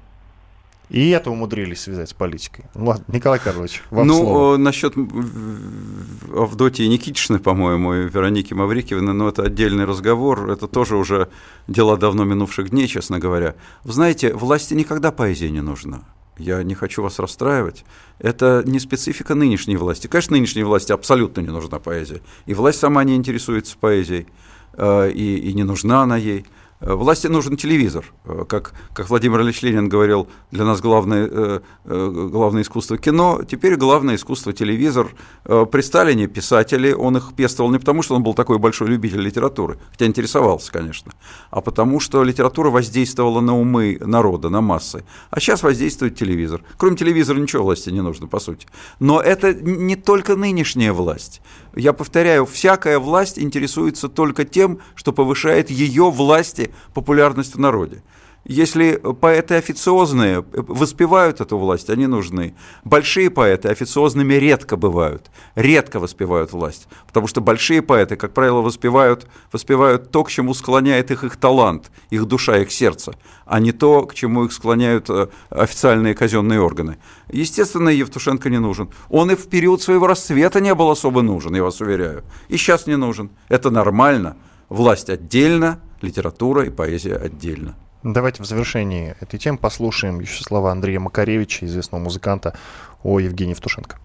и 0.90 1.10
это 1.10 1.32
умудрились 1.32 1.82
связать 1.82 2.10
с 2.10 2.14
политикой. 2.14 2.64
Ну 2.74 2.86
ладно, 2.86 3.04
Николай 3.10 3.40
Карлович, 3.40 3.84
вам 3.90 4.08
ну, 4.08 4.14
слово. 4.14 4.58
Ну, 4.58 4.64
насчет 4.64 4.94
Авдотьи 6.34 6.88
Никитичны, 6.88 7.40
по-моему, 7.40 7.94
и 7.94 8.08
Вероники 8.08 8.54
Маврикиевны, 8.54 9.12
ну, 9.12 9.28
это 9.28 9.44
отдельный 9.44 9.84
разговор, 9.84 10.50
это 10.50 10.68
тоже 10.68 10.96
уже 10.96 11.28
дела 11.68 11.98
давно 11.98 12.24
минувших 12.24 12.70
дней, 12.70 12.88
честно 12.88 13.20
говоря. 13.20 13.56
Вы 13.84 13.92
знаете, 13.92 14.34
власти 14.34 14.76
никогда 14.76 15.12
поэзия 15.12 15.50
не 15.50 15.62
нужна 15.62 16.04
я 16.40 16.64
не 16.64 16.76
хочу 16.76 17.02
вас 17.02 17.20
расстраивать, 17.20 17.86
это 18.20 18.64
не 18.66 18.80
специфика 18.80 19.36
нынешней 19.36 19.78
власти. 19.78 20.08
Конечно, 20.08 20.36
нынешней 20.36 20.64
власти 20.64 20.92
абсолютно 20.92 21.42
не 21.42 21.50
нужна 21.50 21.80
поэзия. 21.80 22.22
И 22.46 22.54
власть 22.54 22.80
сама 22.80 23.04
не 23.04 23.16
интересуется 23.16 23.78
поэзией, 23.80 24.28
э, 24.74 25.12
и, 25.12 25.38
и 25.38 25.54
не 25.54 25.64
нужна 25.64 26.04
она 26.04 26.18
ей. 26.18 26.46
Э, 26.80 26.94
власти 26.94 27.28
нужен 27.28 27.58
телевизор. 27.58 28.06
Э, 28.26 28.46
как, 28.48 28.74
как 28.94 29.10
Владимир 29.10 29.42
Ильич 29.42 29.62
Ленин 29.62 29.90
говорил, 29.90 30.28
для 30.52 30.64
нас 30.64 30.80
главное, 30.80 31.28
э, 31.32 31.60
главное 31.86 32.62
искусство 32.62 32.98
кино, 32.98 33.42
теперь 33.48 33.76
главное 33.76 34.16
искусство 34.16 34.54
телевизор. 34.54 35.08
При 35.44 35.82
Сталине 35.82 36.28
писатели, 36.28 36.92
он 36.92 37.18
их 37.18 37.34
пестовал 37.36 37.72
не 37.72 37.80
потому, 37.80 38.02
что 38.02 38.16
он 38.16 38.24
был 38.24 38.34
такой 38.34 38.60
большой 38.60 38.88
любитель 38.90 39.22
литературы, 39.22 39.78
хотя 39.92 40.06
интересовался, 40.06 40.72
конечно, 40.72 41.14
а 41.50 41.62
потому 41.62 42.00
что 42.00 42.24
литература 42.24 42.70
воздействовала 42.70 43.40
на 43.40 43.58
умы 43.58 43.98
народа, 44.02 44.50
на 44.50 44.62
массы. 44.62 45.04
А 45.30 45.40
сейчас 45.40 45.64
воздействует 45.64 46.16
телевизор. 46.16 46.64
Кроме 46.78 46.98
телевизора 46.98 47.40
ничего 47.40 47.64
власти 47.64 47.90
не 47.90 48.02
нужно, 48.02 48.28
по 48.28 48.40
сути. 48.40 48.68
Но 49.00 49.22
это 49.22 49.54
не 49.54 49.96
только 49.96 50.36
нынешняя 50.36 50.94
власть. 50.94 51.42
Я 51.78 51.94
повторяю, 51.94 52.48
всякая 52.48 52.98
власть 52.98 53.38
интересуется 53.38 54.10
только 54.10 54.46
тем, 54.46 54.80
что 54.96 55.14
повышает 55.14 55.70
ее 55.70 56.10
власти 56.10 56.74
популярность 56.96 57.54
в 57.56 57.60
народе. 57.60 58.02
Если 58.50 58.94
поэты 58.94 59.56
официозные 59.56 60.46
воспевают 60.54 61.42
эту 61.42 61.58
власть, 61.58 61.90
они 61.90 62.08
нужны. 62.08 62.56
Большие 62.86 63.30
поэты 63.30 63.68
официозными 63.68 64.36
редко 64.36 64.78
бывают, 64.78 65.30
редко 65.56 66.00
воспевают 66.00 66.54
власть, 66.54 66.88
потому 67.08 67.28
что 67.28 67.42
большие 67.42 67.82
поэты, 67.82 68.16
как 68.16 68.34
правило, 68.34 68.62
воспевают, 68.62 69.28
воспевают 69.52 70.12
то, 70.12 70.24
к 70.24 70.32
чему 70.32 70.54
склоняет 70.54 71.12
их 71.12 71.26
их 71.26 71.36
талант, 71.36 71.92
их 72.10 72.24
душа, 72.24 72.58
их 72.60 72.72
сердце, 72.72 73.16
а 73.46 73.60
не 73.60 73.74
то, 73.74 74.06
к 74.06 74.14
чему 74.14 74.46
их 74.46 74.54
склоняют 74.54 75.10
э, 75.10 75.28
официальные 75.50 76.16
казенные 76.16 76.62
органы. 76.62 77.00
Естественно, 77.30 77.90
Евтушенко 77.90 78.50
не 78.50 78.60
нужен. 78.60 78.90
Он 79.10 79.30
и 79.30 79.36
в 79.36 79.50
период 79.50 79.82
своего 79.82 80.08
расцвета 80.08 80.62
не 80.62 80.74
был 80.74 80.90
особо 80.90 81.22
нужен, 81.22 81.54
я 81.54 81.64
вас 81.64 81.82
уверяю. 81.82 82.24
И 82.48 82.56
сейчас 82.56 82.88
не 82.88 82.96
нужен. 82.96 83.30
Это 83.50 83.72
нормально. 83.72 84.38
Власть 84.70 85.10
отдельно, 85.10 85.82
литература 86.02 86.64
и 86.64 86.70
поэзия 86.70 87.18
отдельно. 87.18 87.76
Давайте 88.04 88.44
в 88.44 88.46
завершении 88.46 89.16
этой 89.22 89.40
темы 89.40 89.58
послушаем 89.58 90.20
еще 90.20 90.44
слова 90.44 90.72
Андрея 90.72 91.00
Макаревича, 91.00 91.66
известного 91.66 92.04
музыканта, 92.04 92.54
о 93.04 93.20
Евгении 93.20 93.54
Евтушенко. 93.54 93.98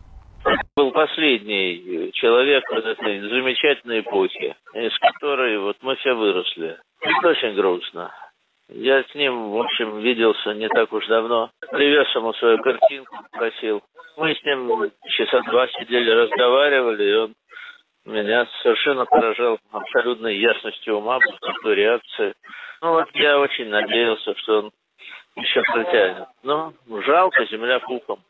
Был 0.77 0.93
последний 0.93 2.11
человек 2.15 2.65
в 2.71 2.73
этой 2.73 3.21
замечательной 3.21 4.01
эпохе, 4.01 4.57
из 4.75 4.99
которой 4.99 5.59
вот 5.59 5.77
мы 5.83 5.97
все 5.97 6.15
выросли. 6.15 6.79
Это 7.01 7.29
очень 7.29 7.55
грустно. 7.55 8.11
Я 8.69 9.03
с 9.03 9.15
ним, 9.15 9.51
в 9.51 9.59
общем, 9.59 10.01
виделся 10.01 10.55
не 10.55 10.69
так 10.69 10.91
уж 10.95 11.07
давно. 11.07 11.51
Привез 11.71 12.07
ему 12.15 12.33
свою 12.35 12.59
картинку, 12.63 13.15
просил. 13.31 13.83
Мы 14.17 14.35
с 14.35 14.43
ним 14.43 14.91
часа 15.11 15.43
два 15.51 15.69
сидели, 15.69 16.11
разговаривали, 16.11 17.05
и 17.05 17.15
он 17.15 17.35
меня 18.11 18.47
совершенно 18.63 19.05
поражал 19.05 19.59
абсолютной 19.71 20.39
ясностью 20.39 20.99
ума, 20.99 21.19
быстротой 21.19 21.77
реакции. 21.77 22.35
Ну 22.81 22.93
вот 22.93 23.09
я 23.15 23.39
очень 23.39 23.69
надеялся, 23.69 24.35
что 24.39 24.59
он 24.59 24.73
еще 25.37 25.63
протянет. 25.63 26.29
Но 26.43 26.73
жалко, 27.07 27.47
земля 27.47 27.79
пухом. 27.81 28.21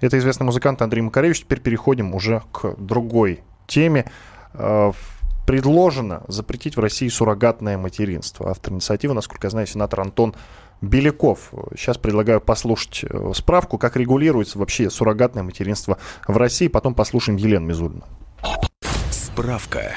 Это 0.00 0.18
известный 0.18 0.44
музыкант 0.44 0.82
Андрей 0.82 1.02
Макаревич. 1.02 1.40
Теперь 1.40 1.60
переходим 1.60 2.14
уже 2.14 2.42
к 2.52 2.74
другой 2.78 3.40
теме. 3.66 4.04
Э, 4.54 4.92
предложено 5.46 6.22
запретить 6.28 6.76
в 6.76 6.80
России 6.80 7.08
суррогатное 7.08 7.78
материнство. 7.78 8.50
Автор 8.50 8.74
инициативы, 8.74 9.14
насколько 9.14 9.46
я 9.46 9.50
знаю, 9.50 9.66
сенатор 9.66 10.00
Антон 10.00 10.34
Беляков. 10.82 11.52
Сейчас 11.76 11.96
предлагаю 11.96 12.40
послушать 12.40 13.04
э, 13.04 13.32
справку, 13.34 13.78
как 13.78 13.96
регулируется 13.96 14.58
вообще 14.58 14.90
суррогатное 14.90 15.42
материнство 15.42 15.98
в 16.28 16.36
России. 16.36 16.68
Потом 16.68 16.94
послушаем 16.94 17.38
Елену 17.38 17.66
Мизулину. 17.66 18.04
Справка. 19.36 19.96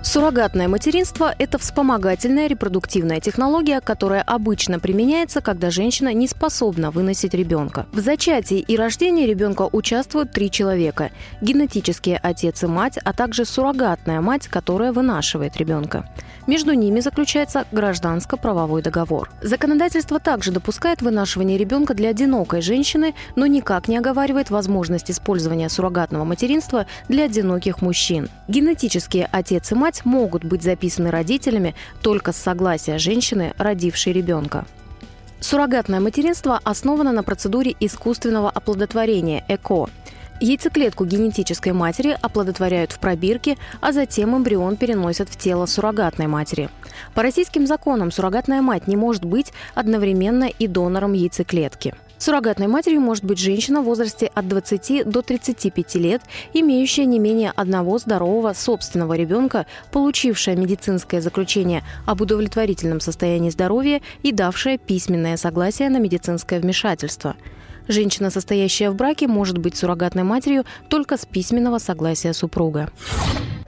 Суррогатное 0.00 0.68
материнство– 0.68 1.34
это 1.38 1.58
вспомогательная 1.58 2.46
репродуктивная 2.46 3.20
технология, 3.20 3.80
которая 3.80 4.22
обычно 4.22 4.78
применяется, 4.78 5.40
когда 5.40 5.70
женщина 5.70 6.14
не 6.14 6.28
способна 6.28 6.92
выносить 6.92 7.34
ребенка. 7.34 7.86
В 7.92 7.98
зачатии 7.98 8.60
и 8.60 8.76
рождении 8.76 9.26
ребенка 9.26 9.68
участвуют 9.70 10.30
три 10.30 10.50
человека– 10.52 11.10
генетический 11.40 12.16
отец 12.16 12.62
и 12.62 12.66
мать, 12.66 12.98
а 13.04 13.12
также 13.12 13.44
суррогатная 13.44 14.20
мать, 14.20 14.46
которая 14.46 14.92
вынашивает 14.92 15.56
ребенка. 15.56 16.08
Между 16.46 16.72
ними 16.72 17.00
заключается 17.00 17.66
гражданско-правовой 17.72 18.82
договор. 18.82 19.30
Законодательство 19.42 20.18
также 20.20 20.52
допускает 20.52 21.02
вынашивание 21.02 21.58
ребенка 21.58 21.92
для 21.92 22.10
одинокой 22.10 22.62
женщины, 22.62 23.14
но 23.36 23.46
никак 23.46 23.88
не 23.88 23.98
оговаривает 23.98 24.48
возможность 24.48 25.10
использования 25.10 25.68
суррогатного 25.68 26.24
материнства 26.24 26.86
для 27.08 27.24
одиноких 27.24 27.82
мужчин. 27.82 28.30
Генетические 28.46 29.28
отец 29.30 29.72
и 29.72 29.74
мать 29.74 29.87
мать 29.88 30.04
могут 30.04 30.44
быть 30.44 30.62
записаны 30.62 31.10
родителями 31.10 31.74
только 32.02 32.32
с 32.32 32.36
согласия 32.36 32.98
женщины, 32.98 33.54
родившей 33.56 34.12
ребенка. 34.12 34.66
Суррогатное 35.40 35.98
материнство 35.98 36.60
основано 36.62 37.10
на 37.10 37.22
процедуре 37.22 37.74
искусственного 37.80 38.50
оплодотворения 38.50 39.44
ЭКО. 39.48 39.88
Яйцеклетку 40.40 41.06
генетической 41.06 41.72
матери 41.72 42.16
оплодотворяют 42.20 42.92
в 42.92 42.98
пробирке, 42.98 43.56
а 43.80 43.92
затем 43.92 44.36
эмбрион 44.36 44.76
переносят 44.76 45.30
в 45.30 45.38
тело 45.38 45.64
суррогатной 45.64 46.26
матери. 46.26 46.68
По 47.14 47.22
российским 47.22 47.66
законам 47.66 48.10
суррогатная 48.10 48.60
мать 48.60 48.88
не 48.88 48.96
может 48.96 49.24
быть 49.24 49.54
одновременно 49.74 50.44
и 50.44 50.66
донором 50.66 51.14
яйцеклетки– 51.14 51.94
Суррогатной 52.18 52.66
матерью 52.66 53.00
может 53.00 53.24
быть 53.24 53.38
женщина 53.38 53.80
в 53.80 53.84
возрасте 53.84 54.30
от 54.34 54.48
20 54.48 55.08
до 55.08 55.22
35 55.22 55.94
лет, 55.94 56.22
имеющая 56.52 57.04
не 57.04 57.20
менее 57.20 57.52
одного 57.54 57.98
здорового 57.98 58.52
собственного 58.54 59.14
ребенка, 59.14 59.66
получившая 59.92 60.56
медицинское 60.56 61.20
заключение 61.20 61.84
об 62.06 62.20
удовлетворительном 62.20 63.00
состоянии 63.00 63.50
здоровья 63.50 64.00
и 64.24 64.32
давшая 64.32 64.78
письменное 64.78 65.36
согласие 65.36 65.90
на 65.90 65.98
медицинское 65.98 66.58
вмешательство. 66.58 67.36
Женщина, 67.88 68.30
состоящая 68.30 68.90
в 68.90 68.94
браке, 68.94 69.26
может 69.26 69.56
быть 69.58 69.76
суррогатной 69.76 70.22
матерью 70.22 70.64
только 70.88 71.16
с 71.16 71.24
письменного 71.24 71.78
согласия 71.78 72.34
супруга. 72.34 72.90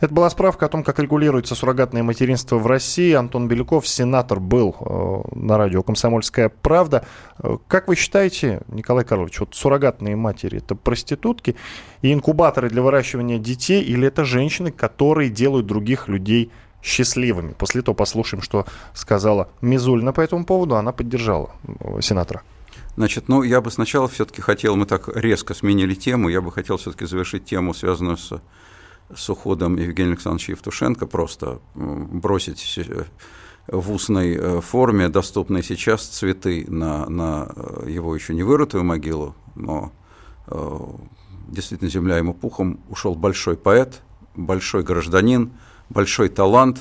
Это 0.01 0.15
была 0.15 0.31
справка 0.31 0.67
о 0.67 0.69
том, 0.69 0.83
как 0.83 0.99
регулируется 0.99 1.55
суррогатное 1.55 2.03
материнство 2.03 2.57
в 2.57 2.67
России. 2.67 3.13
Антон 3.13 3.49
Беляков, 3.49 3.87
сенатор, 3.87 4.41
был 4.41 4.75
э, 4.81 5.37
на 5.37 5.59
радио 5.59 5.83
«Комсомольская 5.83 6.49
правда». 6.49 7.05
Э, 7.39 7.59
как 7.69 7.89
вы 7.89 7.97
считаете, 7.97 8.63
Николай 8.69 9.05
Карлович, 9.05 9.41
вот 9.41 9.55
суррогатные 9.55 10.17
матери– 10.17 10.57
это 10.59 10.75
проститутки 10.75 11.55
и 12.01 12.13
инкубаторы 12.15 12.71
для 12.71 12.81
выращивания 12.81 13.39
детей, 13.39 13.83
или 13.83 14.09
это 14.09 14.25
женщины, 14.25 14.71
которые 14.71 15.29
делают 15.29 15.67
других 15.67 16.09
людей 16.09 16.51
счастливыми? 16.83 17.53
После 17.53 17.83
того 17.83 17.95
послушаем, 17.95 18.43
что 18.43 18.65
сказала 18.95 19.51
Мизульна 19.61 20.15
по 20.15 20.23
этому 20.23 20.47
поводу. 20.47 20.77
Она 20.77 20.93
поддержала 20.93 21.51
э, 21.67 22.01
сенатора. 22.01 22.43
Значит, 22.97 23.29
ну, 23.29 23.43
я 23.43 23.61
бы 23.61 23.71
сначала 23.71 24.09
все-таки 24.09 24.43
хотел, 24.43 24.77
мы 24.77 24.87
так 24.87 25.09
резко 25.15 25.55
сменили 25.55 25.95
тему, 25.95 26.29
я 26.29 26.41
бы 26.41 26.53
хотел 26.53 26.77
все-таки 26.77 27.07
завершить 27.07 27.45
тему, 27.45 27.75
связанную 27.75 28.17
с 28.17 28.41
с 29.15 29.29
уходом 29.29 29.77
Евгения 29.77 30.11
Александровича 30.11 30.53
Евтушенко 30.53 31.07
просто 31.07 31.61
бросить 31.75 32.79
э, 32.79 33.05
в 33.67 33.93
устной 33.93 34.37
э, 34.37 34.61
форме 34.61 35.09
доступные 35.09 35.63
сейчас 35.63 36.07
цветы 36.07 36.65
на, 36.69 37.09
на 37.09 37.51
э, 37.55 37.91
его 37.91 38.15
еще 38.15 38.35
не 38.35 38.43
вырытую 38.43 38.85
могилу, 38.85 39.35
но 39.55 39.93
действительно 41.47 41.89
земля 41.89 42.19
ему 42.19 42.35
пухом, 42.35 42.81
ушел 42.89 43.15
большой 43.15 43.57
поэт, 43.57 44.01
большой 44.35 44.83
гражданин, 44.83 45.53
большой 45.89 46.29
талант, 46.29 46.81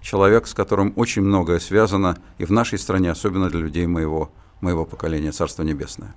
человек, 0.00 0.46
с 0.46 0.54
которым 0.54 0.92
очень 0.94 1.22
многое 1.22 1.58
связано 1.58 2.16
и 2.36 2.44
в 2.44 2.52
нашей 2.52 2.78
стране, 2.78 3.10
особенно 3.10 3.50
для 3.50 3.58
людей 3.58 3.88
моего, 3.88 4.30
моего 4.60 4.84
поколения, 4.84 5.32
Царство 5.32 5.62
Небесное. 5.62 6.14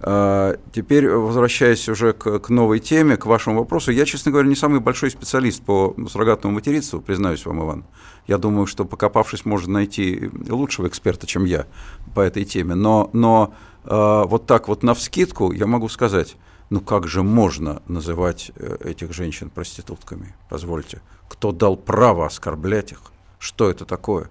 А, 0.00 0.56
теперь, 0.72 1.08
возвращаясь 1.08 1.88
уже 1.88 2.12
к, 2.12 2.38
к 2.38 2.48
новой 2.50 2.78
теме, 2.78 3.16
к 3.16 3.26
вашему 3.26 3.58
вопросу, 3.58 3.90
я, 3.90 4.04
честно 4.04 4.30
говоря, 4.30 4.48
не 4.48 4.54
самый 4.54 4.80
большой 4.80 5.10
специалист 5.10 5.62
по 5.62 5.94
суррогатному 6.08 6.54
материнству, 6.54 7.00
признаюсь 7.00 7.44
вам, 7.44 7.62
Иван. 7.62 7.84
Я 8.26 8.38
думаю, 8.38 8.66
что 8.66 8.84
покопавшись, 8.84 9.44
можно 9.44 9.72
найти 9.72 10.30
лучшего 10.48 10.86
эксперта, 10.86 11.26
чем 11.26 11.44
я 11.44 11.66
по 12.14 12.20
этой 12.20 12.44
теме. 12.44 12.74
Но, 12.74 13.10
но 13.12 13.54
э, 13.84 14.24
вот 14.26 14.46
так 14.46 14.68
вот 14.68 14.82
навскидку 14.82 15.52
я 15.52 15.66
могу 15.66 15.88
сказать, 15.88 16.36
ну 16.70 16.80
как 16.80 17.08
же 17.08 17.22
можно 17.22 17.82
называть 17.88 18.52
э, 18.54 18.76
этих 18.84 19.12
женщин 19.12 19.50
проститутками? 19.50 20.34
Позвольте. 20.48 21.00
Кто 21.28 21.52
дал 21.52 21.76
право 21.76 22.26
оскорблять 22.26 22.92
их? 22.92 23.00
Что 23.38 23.70
это 23.70 23.84
такое? 23.84 24.30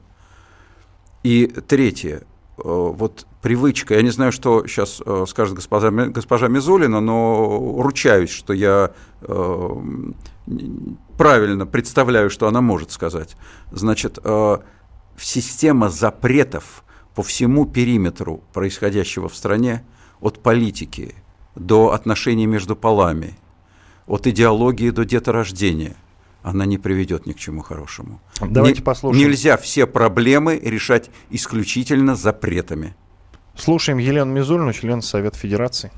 И 1.23 1.47
третье. 1.47 2.23
Э, 2.57 2.61
вот 2.63 3.27
привычка, 3.41 3.95
я 3.95 4.01
не 4.01 4.09
знаю, 4.09 4.31
что 4.31 4.65
сейчас 4.65 5.01
э, 5.05 5.25
скажет 5.27 5.55
госпожа, 5.55 5.91
госпожа 5.91 6.47
Мизулина, 6.47 6.99
но 6.99 7.81
ручаюсь, 7.81 8.31
что 8.31 8.53
я 8.53 8.91
э, 9.21 9.69
правильно 11.17 11.65
представляю, 11.65 12.29
что 12.29 12.47
она 12.47 12.61
может 12.61 12.91
сказать. 12.91 13.35
Значит, 13.71 14.17
система 15.17 15.89
запретов 15.89 16.83
по 17.15 17.23
всему 17.23 17.65
периметру 17.65 18.43
происходящего 18.53 19.29
в 19.29 19.35
стране, 19.35 19.83
от 20.19 20.39
политики 20.39 21.15
до 21.55 21.91
отношений 21.91 22.47
между 22.47 22.75
полами, 22.75 23.37
от 24.07 24.25
идеологии 24.25 24.89
до 24.89 25.05
деторождения– 25.05 25.95
она 26.49 26.65
не 26.65 26.77
приведет 26.77 27.25
ни 27.25 27.33
к 27.33 27.37
чему 27.37 27.61
хорошему. 27.61 28.21
Давайте 28.39 28.79
не, 28.79 28.85
послушаем. 28.85 29.27
Нельзя 29.27 29.57
все 29.57 29.85
проблемы 29.85 30.57
решать 30.63 31.09
исключительно 31.29 32.15
запретами. 32.15 32.95
Слушаем 33.55 33.97
Елену 33.97 34.31
Мизульну, 34.31 34.71
член 34.71 35.01
Совета 35.01 35.37
Федерации. 35.37 35.91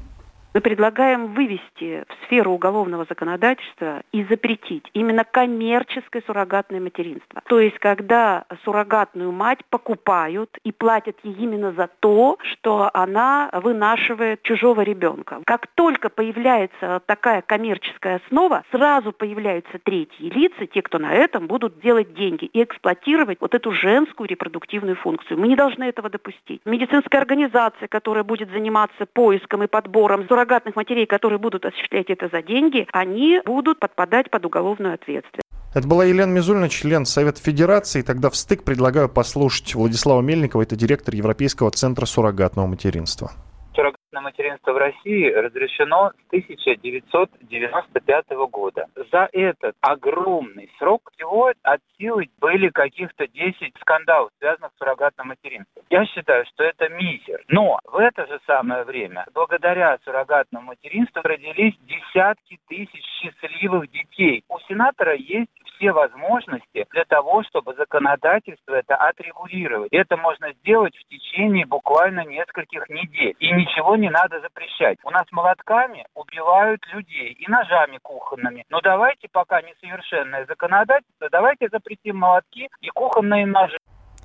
Мы 0.52 0.62
предлагаем 0.62 1.34
вывести 1.36 2.04
в 2.10 2.26
сферу 2.26 2.54
уголовного 2.54 3.06
законодательства 3.08 4.02
и 4.12 4.24
запретить 4.24 4.84
именно 4.94 5.24
коммерческое 5.24 6.24
суррогатное 6.26 6.80
материнство. 6.80 7.42
То 7.48 7.60
есть, 7.60 7.78
когда 7.78 8.46
суррогатную 8.64 9.32
мать 9.32 9.60
покупают 9.70 10.50
и 10.64 10.72
платят 10.72 11.18
ей 11.22 11.36
именно 11.36 11.72
за 11.74 11.88
то, 12.00 12.40
что 12.42 12.90
она 12.96 13.52
вынашивает 13.54 14.42
чужого 14.42 14.82
ребенка. 14.82 15.42
Как 15.46 15.68
только 15.68 16.10
появляется 16.10 17.02
такая 17.06 17.44
коммерческая 17.44 18.20
основа, 18.26 18.64
сразу 18.72 19.12
появляются 19.12 19.78
третьи 19.78 20.30
лица, 20.30 20.66
те, 20.66 20.82
кто 20.82 20.98
на 20.98 21.14
этом 21.14 21.46
будут 21.46 21.80
делать 21.80 22.16
деньги 22.16 22.46
и 22.46 22.64
эксплуатировать 22.64 23.38
вот 23.40 23.54
эту 23.54 23.72
женскую 23.72 24.28
репродуктивную 24.28 24.96
функцию. 24.96 25.40
Мы 25.40 25.48
не 25.48 25.56
должны 25.56 25.84
этого 25.84 26.10
допустить. 26.10 26.62
Медицинская 26.66 27.22
организация, 27.22 27.88
которая 27.88 28.24
будет 28.24 28.50
заниматься 28.50 29.06
поиском 29.06 29.62
и 29.62 29.68
подбором 29.68 30.26
суррогатных 30.40 30.76
матерей, 30.76 31.06
которые 31.06 31.40
будут 31.40 31.66
осуществлять 31.66 32.10
это 32.10 32.30
за 32.32 32.42
деньги, 32.42 32.88
они 32.94 33.42
будут 33.46 33.80
подпадать 33.80 34.30
под 34.30 34.46
уголовную 34.46 34.94
ответственность. 34.94 35.44
Это 35.74 35.88
была 35.88 36.06
Елена 36.06 36.32
Мизульна, 36.32 36.68
член 36.70 37.06
Совета 37.06 37.42
Федерации. 37.42 38.02
Тогда 38.02 38.30
в 38.30 38.36
стык 38.36 38.64
предлагаю 38.64 39.08
послушать 39.08 39.76
Владислава 39.76 40.22
Мельникова, 40.22 40.64
это 40.64 40.76
директор 40.76 41.14
Европейского 41.14 41.70
центра 41.72 42.06
суррогатного 42.06 42.66
материнства 42.66 43.32
на 44.12 44.22
материнство 44.22 44.74
в 44.74 44.78
России 44.78 45.32
разрешено 45.32 46.12
с 46.12 46.28
1995 46.28 48.30
года. 48.50 48.88
За 49.12 49.28
этот 49.32 49.76
огромный 49.82 50.72
срок 50.78 51.12
всего 51.14 51.52
от 51.64 51.82
силы 51.98 52.30
были 52.40 52.70
каких-то 52.70 53.28
10 53.28 53.74
скандалов, 53.82 54.32
связанных 54.40 54.72
с 54.74 54.78
суррогатным 54.78 55.28
материнством. 55.28 55.84
Я 55.90 56.06
считаю, 56.06 56.46
что 56.46 56.64
это 56.64 56.88
мизер. 56.90 57.44
Но 57.48 57.80
в 57.86 57.98
это 57.98 58.28
же 58.28 58.40
самое 58.46 58.84
время, 58.84 59.26
благодаря 59.34 59.98
суррогатному 60.04 60.68
материнству, 60.68 61.22
родились 61.24 61.76
десятки 61.82 62.60
тысяч 62.68 63.04
счастливых 63.22 63.90
детей. 63.92 64.44
У 64.50 64.60
сенатора 64.68 65.16
есть 65.16 65.50
все 65.80 65.92
возможности 65.92 66.86
для 66.92 67.06
того, 67.06 67.44
чтобы 67.44 67.74
законодательство 67.76 68.74
это 68.76 68.96
отрегулировать. 68.96 69.92
Это 69.92 70.18
можно 70.18 70.52
сделать 70.54 70.96
в 70.96 71.08
течение 71.08 71.66
буквально 71.66 72.26
нескольких 72.26 72.88
недель. 72.90 73.36
И 73.40 73.52
ничего 73.52 73.96
не 73.96 74.10
надо 74.10 74.42
запрещать. 74.42 74.98
У 75.04 75.10
нас 75.10 75.24
молотками 75.32 76.06
убивают 76.14 76.86
людей 76.94 77.32
и 77.32 77.50
ножами 77.50 77.98
кухонными. 78.02 78.66
Но 78.70 78.82
давайте, 78.82 79.28
пока 79.32 79.62
несовершенное 79.62 80.46
законодательство, 80.46 81.30
давайте 81.32 81.70
запретим 81.70 82.18
молотки 82.18 82.68
и 82.82 82.90
кухонные 82.90 83.46
ножи. 83.46 83.78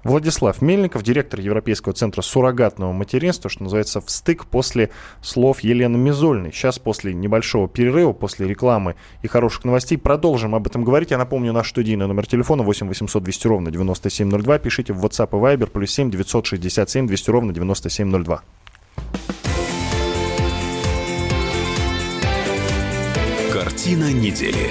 Владислав 0.04 0.60
Мельников, 0.60 1.02
директор 1.02 1.40
Европейского 1.40 1.94
центра 1.94 2.20
суррогатного 2.20 2.92
материнства, 2.92 3.48
что 3.48 3.62
называется, 3.62 4.02
в 4.02 4.10
стык 4.10 4.44
после 4.44 4.90
слов 5.22 5.60
Елены 5.60 5.96
Мизольной. 5.96 6.52
Сейчас 6.52 6.78
после 6.78 7.14
небольшого 7.14 7.68
перерыва, 7.68 8.12
после 8.12 8.46
рекламы 8.46 8.96
и 9.22 9.28
хороших 9.28 9.64
новостей 9.64 9.96
продолжим 9.96 10.54
об 10.54 10.66
этом 10.66 10.84
говорить. 10.84 11.10
Я 11.10 11.18
напомню 11.18 11.54
наш 11.54 11.70
студийный 11.70 12.06
номер 12.06 12.26
телефона 12.26 12.62
8 12.62 12.86
800 12.86 13.22
200 13.22 13.46
ровно 13.46 13.70
9702. 13.70 14.58
Пишите 14.58 14.92
в 14.92 15.04
WhatsApp 15.04 15.30
и 15.30 15.56
Viber 15.56 15.70
плюс 15.70 15.90
7 15.90 16.10
967 16.10 17.06
200 17.06 17.30
ровно 17.30 17.54
9702. 17.54 18.42
Картина 23.50 24.12
недели. 24.12 24.70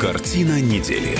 Картина 0.00 0.62
недели. 0.62 1.14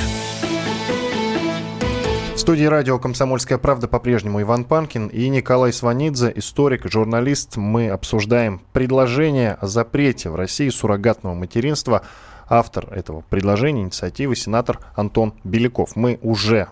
В 2.35 2.39
студии 2.39 2.65
радио 2.65 2.99
«Комсомольская 2.99 3.59
правда» 3.59 3.89
по-прежнему 3.89 4.41
Иван 4.41 4.65
Панкин 4.65 5.09
и 5.09 5.29
Николай 5.29 5.71
Сванидзе, 5.71 6.33
историк, 6.35 6.91
журналист. 6.91 7.59
Мы 7.59 7.91
обсуждаем 7.91 8.63
предложение 8.73 9.53
о 9.61 9.67
запрете 9.67 10.31
в 10.31 10.35
России 10.35 10.71
суррогатного 10.71 11.35
материнства. 11.35 12.07
Автор 12.49 12.91
этого 12.91 13.23
предложения, 13.29 13.83
инициативы, 13.83 14.35
сенатор 14.35 14.79
Антон 14.97 15.35
Беляков. 15.45 15.95
Мы 15.95 16.19
уже 16.23 16.69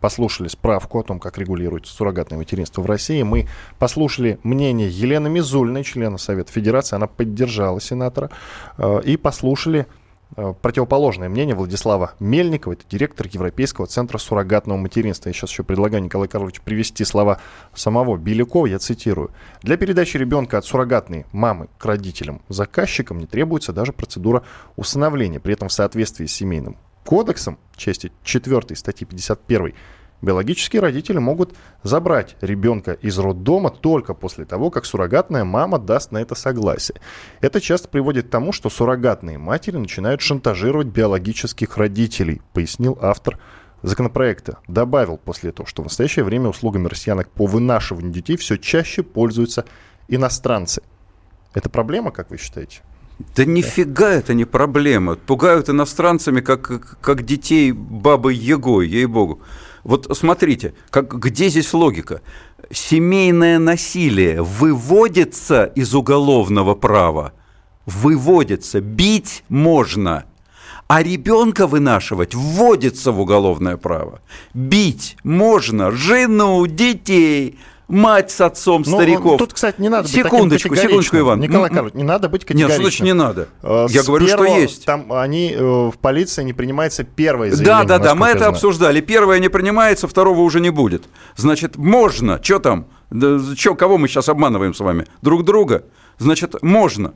послушали 0.00 0.48
справку 0.48 0.98
о 0.98 1.04
том, 1.04 1.20
как 1.20 1.38
регулируется 1.38 1.94
суррогатное 1.94 2.36
материнство 2.36 2.82
в 2.82 2.86
России. 2.86 3.22
Мы 3.22 3.46
послушали 3.78 4.40
мнение 4.42 4.88
Елены 4.88 5.30
Мизульной, 5.30 5.84
члена 5.84 6.18
Совета 6.18 6.50
Федерации. 6.50 6.96
Она 6.96 7.06
поддержала 7.06 7.80
сенатора. 7.80 8.30
Э, 8.76 9.00
и 9.04 9.16
послушали 9.16 9.86
противоположное 10.34 11.28
мнение 11.28 11.54
Владислава 11.54 12.14
Мельникова, 12.20 12.72
это 12.72 12.84
директор 12.88 13.26
Европейского 13.26 13.86
центра 13.86 14.18
суррогатного 14.18 14.78
материнства. 14.78 15.28
Я 15.28 15.32
сейчас 15.32 15.50
еще 15.50 15.62
предлагаю 15.62 16.02
Николаю 16.02 16.28
Карловичу 16.28 16.62
привести 16.62 17.04
слова 17.04 17.40
самого 17.74 18.16
Белякова, 18.16 18.66
я 18.66 18.78
цитирую. 18.78 19.30
«Для 19.62 19.76
передачи 19.76 20.16
ребенка 20.16 20.58
от 20.58 20.64
суррогатной 20.64 21.26
мамы 21.32 21.68
к 21.78 21.84
родителям-заказчикам 21.84 23.18
не 23.18 23.26
требуется 23.26 23.72
даже 23.72 23.92
процедура 23.92 24.42
усыновления. 24.76 25.40
При 25.40 25.54
этом 25.54 25.68
в 25.68 25.72
соответствии 25.72 26.26
с 26.26 26.32
семейным 26.32 26.76
кодексом, 27.04 27.58
части 27.76 28.12
4 28.24 28.76
статьи 28.76 29.06
51 29.06 29.74
биологические 30.24 30.80
родители 30.80 31.18
могут 31.18 31.54
забрать 31.82 32.36
ребенка 32.40 32.92
из 32.92 33.18
роддома 33.18 33.70
только 33.70 34.14
после 34.14 34.44
того, 34.44 34.70
как 34.70 34.84
суррогатная 34.84 35.44
мама 35.44 35.78
даст 35.78 36.12
на 36.12 36.18
это 36.18 36.34
согласие. 36.34 37.00
Это 37.40 37.60
часто 37.60 37.88
приводит 37.88 38.26
к 38.26 38.30
тому, 38.30 38.52
что 38.52 38.70
суррогатные 38.70 39.38
матери 39.38 39.76
начинают 39.76 40.20
шантажировать 40.20 40.88
биологических 40.88 41.76
родителей, 41.76 42.42
пояснил 42.52 42.98
автор 43.00 43.38
законопроекта. 43.82 44.58
Добавил 44.66 45.18
после 45.18 45.50
этого, 45.50 45.68
что 45.68 45.82
в 45.82 45.86
настоящее 45.86 46.24
время 46.24 46.48
услугами 46.48 46.88
россиянок 46.88 47.28
по 47.30 47.46
вынашиванию 47.46 48.12
детей 48.12 48.36
все 48.36 48.56
чаще 48.56 49.02
пользуются 49.02 49.64
иностранцы. 50.08 50.82
Это 51.52 51.68
проблема, 51.68 52.10
как 52.10 52.30
вы 52.30 52.38
считаете? 52.38 52.80
Да 53.36 53.44
нифига 53.44 54.10
это 54.10 54.34
не 54.34 54.44
проблема. 54.44 55.14
Пугают 55.14 55.68
иностранцами, 55.68 56.40
как, 56.40 56.98
как 57.00 57.24
детей 57.24 57.70
бабы 57.72 58.32
Егой, 58.32 58.88
ей-богу. 58.88 59.40
Вот 59.84 60.08
смотрите, 60.16 60.74
как, 60.90 61.18
где 61.18 61.48
здесь 61.48 61.72
логика? 61.74 62.22
Семейное 62.72 63.58
насилие 63.58 64.42
выводится 64.42 65.64
из 65.64 65.94
уголовного 65.94 66.74
права. 66.74 67.34
Выводится. 67.84 68.80
Бить 68.80 69.44
можно. 69.50 70.24
А 70.88 71.02
ребенка 71.02 71.66
вынашивать 71.66 72.34
вводится 72.34 73.12
в 73.12 73.20
уголовное 73.20 73.76
право. 73.76 74.20
Бить 74.54 75.16
можно 75.22 75.90
жену, 75.90 76.66
детей, 76.66 77.58
мать 77.88 78.30
с 78.30 78.40
отцом 78.40 78.82
ну, 78.86 78.96
стариков. 78.96 79.38
Тут, 79.38 79.52
кстати, 79.52 79.80
не 79.80 79.88
надо 79.88 80.08
секундочку, 80.08 80.70
быть 80.70 80.80
секундочку, 80.80 81.18
Иван. 81.18 81.40
Николай 81.40 81.70
Карлович, 81.70 81.94
не 81.94 82.02
надо 82.02 82.28
быть 82.28 82.44
категоричным. 82.44 82.78
Нет, 82.78 82.82
значит 82.82 83.00
не 83.04 83.12
надо? 83.12 83.48
Э, 83.62 83.86
Я 83.90 84.02
говорю, 84.02 84.26
первого, 84.26 84.48
что 84.48 84.58
есть. 84.58 84.84
Там 84.84 85.12
они 85.12 85.52
э, 85.52 85.60
в 85.60 85.94
полиции 86.00 86.42
не 86.42 86.52
принимается 86.52 87.04
первое 87.04 87.50
заявление. 87.50 87.86
Да, 87.86 87.98
да, 87.98 88.04
да, 88.04 88.14
мы 88.14 88.28
это 88.28 88.38
знаю. 88.38 88.52
обсуждали. 88.52 89.00
Первое 89.00 89.38
не 89.38 89.48
принимается, 89.48 90.08
второго 90.08 90.40
уже 90.40 90.60
не 90.60 90.70
будет. 90.70 91.04
Значит, 91.36 91.76
можно. 91.76 92.40
Что 92.42 92.58
там? 92.58 92.86
Да, 93.10 93.38
чё, 93.56 93.74
кого 93.74 93.98
мы 93.98 94.08
сейчас 94.08 94.28
обманываем 94.28 94.74
с 94.74 94.80
вами? 94.80 95.06
Друг 95.22 95.44
друга? 95.44 95.84
Значит, 96.18 96.62
можно. 96.62 97.14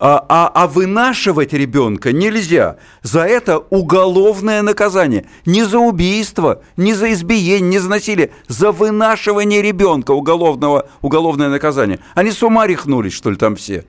А, 0.00 0.24
а, 0.28 0.50
а 0.54 0.66
вынашивать 0.68 1.52
ребенка 1.52 2.12
нельзя. 2.12 2.76
За 3.02 3.22
это 3.22 3.58
уголовное 3.58 4.62
наказание. 4.62 5.26
Не 5.44 5.64
за 5.64 5.78
убийство, 5.78 6.62
не 6.76 6.94
за 6.94 7.12
избиение, 7.12 7.60
не 7.60 7.78
за 7.78 7.90
насилие. 7.90 8.30
За 8.46 8.70
вынашивание 8.70 9.60
ребенка 9.60 10.12
уголовного, 10.12 10.88
уголовное 11.02 11.48
наказание. 11.48 11.98
Они 12.14 12.30
с 12.30 12.42
ума 12.42 12.66
рехнулись, 12.66 13.12
что 13.12 13.30
ли, 13.30 13.36
там 13.36 13.56
все? 13.56 13.84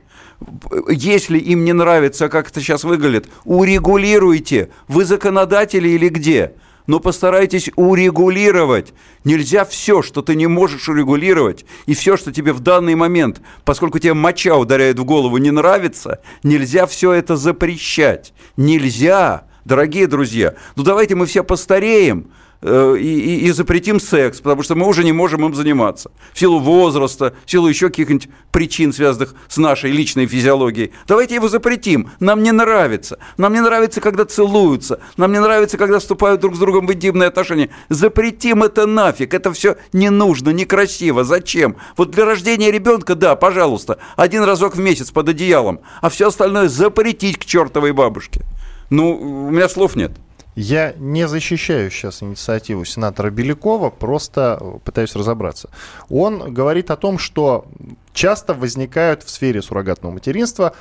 Если 0.89 1.38
им 1.38 1.63
не 1.63 1.74
нравится, 1.74 2.30
как 2.30 2.50
это 2.50 2.60
сейчас 2.62 2.84
выглядит, 2.84 3.30
урегулируйте. 3.43 4.69
Вы 4.88 5.06
законодатели 5.06 5.89
или 5.89 6.10
где? 6.10 6.54
Но 6.89 6.99
постарайтесь 6.99 7.69
урегулировать. 7.75 8.95
Нельзя 9.23 9.63
все, 9.63 10.02
что 10.02 10.23
ты 10.23 10.34
не 10.34 10.47
можешь 10.47 10.89
урегулировать, 10.89 11.63
и 11.86 11.93
все, 11.93 12.17
что 12.17 12.32
тебе 12.32 12.52
в 12.52 12.62
данный 12.62 12.95
момент, 12.95 13.41
поскольку 13.63 13.99
тебе 13.99 14.15
моча 14.15 14.58
ударяет 14.58 14.97
в 14.97 15.06
голову, 15.06 15.38
не 15.38 15.52
нравится, 15.52 16.19
нельзя 16.41 16.88
все 16.88 17.12
это 17.12 17.38
запрещать. 17.38 18.34
Нельзя, 18.58 19.43
дорогие 19.65 20.08
друзья. 20.08 20.56
Ну 20.75 20.82
давайте 20.82 21.13
мы 21.13 21.28
все 21.28 21.43
постареем, 21.43 22.32
э, 22.62 22.95
и, 23.00 23.48
и 23.48 23.52
запретим 23.52 24.00
секс, 24.00 24.41
потому 24.41 24.63
что 24.63 24.76
мы 24.76 24.88
уже 24.88 25.04
не 25.04 25.12
можем 25.12 25.45
им 25.45 25.56
заниматься. 25.56 26.12
В 26.34 26.39
силу 26.39 26.60
возраста, 26.60 27.34
в 27.45 27.52
силу 27.52 27.67
еще 27.67 27.89
каких-нибудь 27.89 28.30
причин, 28.52 28.93
связанных 28.93 29.36
с 29.48 29.58
нашей 29.58 29.91
личной 29.91 30.28
физиологией. 30.28 30.91
Давайте 31.08 31.36
его 31.36 31.48
запретим. 31.48 32.12
Нам 32.19 32.43
не 32.43 32.52
нравится. 32.52 33.19
Нам 33.38 33.54
не 33.54 33.62
нравится, 33.62 34.02
когда 34.02 34.26
целуются. 34.26 35.00
Нам 35.17 35.32
не 35.32 35.39
нравится, 35.39 35.78
когда 35.78 36.00
вступают 36.00 36.41
друг 36.41 36.56
с 36.56 36.60
другом 36.60 36.88
в 36.88 36.93
интимные 36.93 37.28
отношения. 37.28 37.69
Запретим 37.89 38.63
это 38.63 38.86
нафиг. 38.86 39.34
Это 39.34 39.52
все 39.54 39.78
не 39.93 40.10
нужно, 40.10 40.50
некрасиво. 40.50 41.24
Зачем? 41.24 41.76
Вот 41.98 42.12
для 42.12 42.26
рождения 42.26 42.72
ребенка, 42.72 43.15
да, 43.15 43.36
пожалуйста, 43.36 44.00
один 44.15 44.43
разок 44.43 44.76
в 44.76 44.80
месяц 44.80 45.12
под 45.12 45.30
одеялом. 45.30 45.80
А 46.02 46.10
все 46.10 46.28
остальное 46.28 46.69
запретить 46.69 47.38
к 47.38 47.45
чертовой 47.45 47.91
бабушке. 47.91 48.41
Ну, 48.89 49.15
у 49.17 49.52
меня 49.52 49.69
слов 49.69 49.95
нет. 49.95 50.12
Я 50.56 50.94
не 50.98 51.28
защищаю 51.28 51.90
сейчас 51.90 52.22
инициативу 52.22 52.84
сенатора 52.84 53.30
Белякова, 53.30 53.90
просто 53.90 54.62
пытаюсь 54.84 55.16
разобраться. 55.16 55.70
Он 56.10 56.54
говорит 56.54 56.92
о 56.92 56.98
том, 56.98 57.18
что 57.18 57.66
часто 58.14 58.54
возникают 58.54 59.24
в 59.24 59.30
сфере 59.30 59.62
суррогатного 59.62 60.14
материнства 60.14 60.76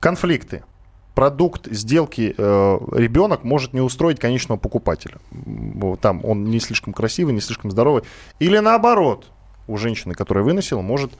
конфликты. 0.00 0.64
Продукт 1.14 1.66
сделки 1.66 2.34
э, 2.36 2.78
ребенок 2.92 3.42
может 3.42 3.72
не 3.72 3.80
устроить 3.80 4.20
конечного 4.20 4.58
покупателя. 4.58 5.16
Там 6.00 6.24
он 6.24 6.44
не 6.44 6.60
слишком 6.60 6.92
красивый, 6.92 7.34
не 7.34 7.40
слишком 7.40 7.70
здоровый. 7.70 8.02
Или 8.38 8.58
наоборот, 8.58 9.26
у 9.66 9.76
женщины, 9.78 10.14
которая 10.14 10.44
выносила, 10.44 10.82
может, 10.82 11.12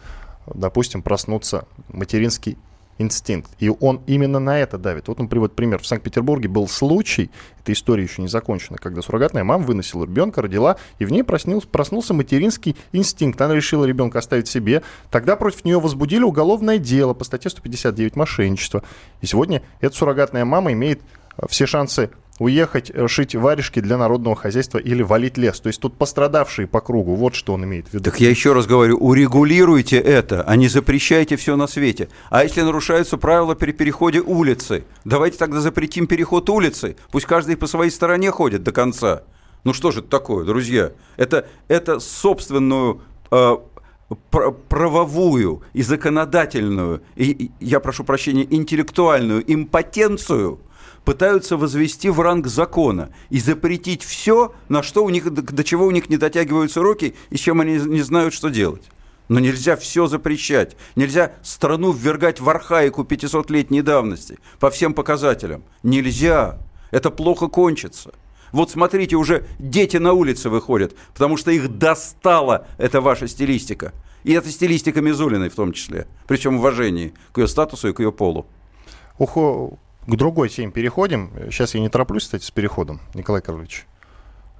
допустим, 0.47 1.03
проснуться 1.03 1.67
материнский 1.89 2.59
инстинкт. 2.99 3.51
И 3.59 3.69
он 3.69 4.01
именно 4.07 4.39
на 4.39 4.59
это 4.59 4.79
давит. 4.79 5.09
Вот 5.09 5.21
он 5.21 5.29
приводит 5.29 5.55
пример. 5.55 5.81
В 5.81 5.87
Санкт-Петербурге 5.87 6.49
был 6.49 6.69
случай, 6.69 7.31
эта 7.61 7.73
история 7.73 8.03
еще 8.03 8.23
не 8.23 8.29
закончена, 8.29 8.79
когда 8.79 9.03
суррогатная 9.03 9.45
мама 9.45 9.65
выносила 9.65 10.05
ребенка, 10.05 10.43
родила, 10.43 10.77
и 10.99 11.05
в 11.05 11.13
ней 11.13 11.23
проснулся, 11.23 11.69
проснулся 11.69 12.15
материнский 12.15 12.77
инстинкт. 12.93 13.41
Она 13.41 13.55
решила 13.55 13.85
ребенка 13.85 14.19
оставить 14.19 14.49
себе. 14.49 14.83
Тогда 15.11 15.37
против 15.37 15.65
нее 15.65 15.81
возбудили 15.81 16.23
уголовное 16.23 16.79
дело 16.79 17.15
по 17.15 17.25
статье 17.25 17.51
159 17.51 18.17
мошенничество. 18.17 18.83
И 19.21 19.27
сегодня 19.27 19.63
эта 19.81 19.97
суррогатная 19.97 20.45
мама 20.45 20.73
имеет 20.73 21.01
э, 21.37 21.47
все 21.49 21.67
шансы 21.67 22.11
уехать 22.39 22.91
э, 22.93 23.09
шить 23.09 23.35
варежки 23.35 23.81
для 23.81 23.97
народного 23.97 24.37
хозяйства 24.37 24.79
или 24.79 25.03
валить 25.03 25.39
лес. 25.39 25.61
То 25.61 25.69
есть 25.69 25.81
тут 25.81 25.97
пострадавшие 25.97 26.67
по 26.67 26.81
кругу. 26.81 27.15
Вот 27.15 27.35
что 27.35 27.55
он 27.55 27.65
имеет 27.65 27.89
в 27.89 27.95
виду. 27.95 28.05
Так 28.05 28.21
я 28.21 28.31
еще 28.31 28.53
раз 28.53 28.67
говорю, 28.67 28.99
урегулируйте 28.99 29.99
это, 29.99 30.43
а 30.43 30.57
не 30.57 30.69
запрещайте 30.69 31.37
все 31.37 31.57
на 31.57 31.67
свете. 31.67 32.09
А 32.31 32.43
если 32.43 32.63
нарушаются 32.63 33.17
правила 33.17 33.55
при 33.55 33.73
переходе 33.73 34.21
улицы, 34.21 34.85
давайте 35.05 35.39
тогда 35.39 35.61
запретим 35.61 36.07
переход 36.07 36.49
улицы. 36.51 36.97
Пусть 37.11 37.27
каждый 37.27 37.57
по 37.57 37.67
своей 37.67 37.91
стороне 37.91 38.31
ходит 38.31 38.63
до 38.63 38.73
конца. 38.73 39.23
Ну 39.65 39.73
что 39.73 39.91
же 39.91 40.01
это 40.01 40.09
такое, 40.09 40.45
друзья? 40.45 40.93
Это, 41.17 41.49
это 41.69 41.99
собственную 41.99 43.01
э, 43.31 43.57
правовую 44.69 45.63
и 45.73 45.83
законодательную, 45.83 47.03
и, 47.17 47.51
я 47.59 47.81
прошу 47.81 48.05
прощения, 48.05 48.47
интеллектуальную 48.49 49.43
импотенцию– 49.53 50.61
пытаются 51.07 51.57
возвести 51.57 52.11
в 52.11 52.21
ранг 52.21 52.49
закона 52.49 53.11
и 53.31 53.39
запретить 53.39 54.03
все, 54.03 54.53
на 54.69 54.83
что 54.83 55.05
у 55.05 55.09
них, 55.09 55.33
до 55.33 55.65
чего 55.65 55.87
у 55.87 55.93
них 55.93 56.11
не 56.11 56.17
дотягиваются 56.17 56.83
руки 56.83 57.15
и 57.31 57.37
с 57.37 57.41
чем 57.41 57.61
они 57.61 57.79
не 57.79 58.03
знают, 58.03 58.35
что 58.35 58.49
делать. 58.49 58.83
Но 59.29 59.39
нельзя 59.39 59.77
все 59.77 60.09
запрещать. 60.09 60.77
Нельзя 60.97 61.33
страну 61.43 61.93
ввергать 61.93 62.41
в 62.41 62.49
архаику 62.51 63.03
500-летней 63.03 63.83
давности 63.83 64.39
по 64.59 64.69
всем 64.69 64.95
показателям. 64.95 65.63
Нельзя. 65.85 66.59
Это 66.91 67.11
плохо 67.11 67.47
кончится. 67.47 68.13
Вот 68.51 68.73
смотрите, 68.73 69.15
уже 69.15 69.47
дети 69.61 69.99
на 69.99 70.13
улице 70.13 70.51
выходят, 70.51 70.97
потому 71.15 71.37
что 71.37 71.53
их 71.53 71.79
достала 71.79 72.67
эта 72.79 73.01
ваша 73.01 73.29
стилистика. 73.29 73.93
И 74.25 74.33
эта 74.33 74.51
стилистика 74.51 75.01
Мизулиной 75.01 75.51
в 75.51 75.55
том 75.55 75.73
числе. 75.73 76.09
Причем 76.27 76.57
в 76.57 76.61
уважении 76.61 77.15
к 77.33 77.39
ее 77.39 77.47
статусу 77.47 77.89
и 77.89 77.93
к 77.93 78.01
ее 78.01 78.11
полу. 78.11 78.47
Ухо, 79.19 79.79
к 80.07 80.17
другой 80.17 80.49
теме 80.49 80.73
переходим. 80.73 81.31
Сейчас 81.51 81.75
я 81.75 81.81
не 81.81 81.89
тороплюсь, 81.89 82.25
кстати, 82.25 82.45
с 82.45 82.51
переходом, 82.51 83.01
Николай 83.15 83.43
Карлович. 83.43 83.87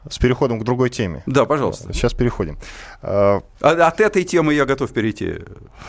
С 0.09 0.19
переходом 0.19 0.61
к 0.61 0.65
другой 0.65 0.91
теме. 0.91 1.23
Да, 1.27 1.47
пожалуйста. 1.47 1.93
Сейчас 1.93 2.15
переходим. 2.15 2.59
А, 3.03 3.43
от 3.61 4.01
этой 4.01 4.23
темы 4.23 4.55
я 4.55 4.65
готов 4.65 4.93
перейти. 4.93 5.39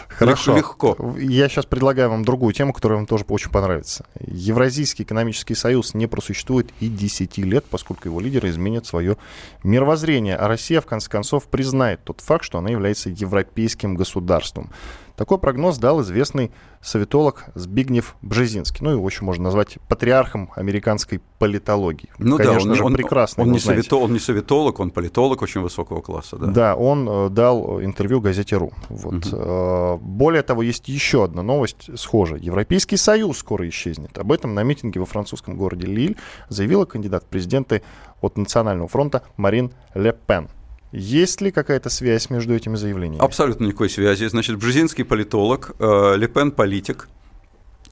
Хорошо. 0.10 0.56
Легко. 0.58 0.98
Я 1.20 1.48
сейчас 1.50 1.66
предлагаю 1.66 2.10
вам 2.10 2.26
другую 2.26 2.54
тему, 2.54 2.74
которая 2.74 2.98
вам 2.98 3.06
тоже 3.06 3.26
очень 3.28 3.52
понравится. 3.52 4.06
Евразийский 4.20 5.04
экономический 5.04 5.54
союз 5.54 5.94
не 5.94 6.08
просуществует 6.08 6.72
и 6.80 6.88
10 6.88 7.38
лет, 7.40 7.66
поскольку 7.70 8.08
его 8.08 8.20
лидеры 8.20 8.50
изменят 8.50 8.88
свое 8.88 9.18
мировоззрение. 9.64 10.36
А 10.36 10.48
Россия, 10.48 10.82
в 10.82 10.88
конце 10.88 11.10
концов, 11.10 11.48
признает 11.48 12.04
тот 12.04 12.22
факт, 12.22 12.44
что 12.44 12.58
она 12.58 12.70
является 12.70 13.10
европейским 13.10 13.96
государством. 13.96 14.72
Такой 15.18 15.40
прогноз 15.40 15.80
дал 15.80 16.04
известный 16.04 16.52
советолог 16.80 17.46
Збигнев 17.56 18.16
Бжезинский. 18.22 18.86
Ну, 18.86 18.92
его 18.92 19.08
еще 19.08 19.26
можно 19.26 19.46
назвать 19.46 19.80
патриархом 19.90 20.52
американской 20.56 21.22
политологии. 21.40 22.10
Ну 22.20 22.38
Конечно 22.38 22.66
да, 22.66 22.70
он, 22.70 22.76
же 22.76 22.84
он, 22.84 22.94
прекрасно. 22.94 23.42
Он, 23.42 23.50
он, 23.50 23.54
не 23.54 23.60
советолог, 23.60 24.06
он 24.06 24.14
не 24.14 24.20
советолог, 24.20 24.80
он 24.80 24.92
политолог 24.92 25.42
очень 25.42 25.62
высокого 25.62 26.02
класса. 26.02 26.38
Да, 26.38 26.46
да 26.46 26.76
он 26.76 27.10
э, 27.10 27.30
дал 27.30 27.82
интервью 27.82 28.22
газете 28.22 28.58
«Ру». 28.58 28.72
Вот. 28.90 29.26
Угу. 29.26 29.98
Более 30.04 30.44
того, 30.44 30.62
есть 30.62 30.88
еще 30.88 31.24
одна 31.24 31.42
новость 31.42 31.90
схожая. 31.98 32.40
Европейский 32.40 32.98
Союз 32.98 33.40
скоро 33.40 33.68
исчезнет. 33.68 34.16
Об 34.20 34.32
этом 34.32 34.54
на 34.54 34.62
митинге 34.62 35.00
во 35.00 35.08
французском 35.08 35.58
городе 35.58 35.88
Лиль 35.88 36.16
заявила 36.50 36.86
кандидат 36.86 37.24
в 37.24 37.28
президенты 37.28 37.82
от 38.22 38.38
Национального 38.38 38.88
фронта 38.88 39.24
Марин 39.36 39.72
Ле 39.96 40.14
Пен. 40.14 40.48
Есть 40.92 41.42
ли 41.42 41.52
какая-то 41.52 41.90
связь 41.90 42.30
между 42.30 42.56
этими 42.56 42.76
заявлениями? 42.76 43.24
Абсолютно 43.24 43.66
никакой 43.66 43.90
связи. 43.90 44.26
Значит, 44.26 44.58
Бжезинский 44.58 45.04
политолог, 45.04 45.76
э, 45.80 46.16
Лепен 46.16 46.52
политик. 46.52 47.10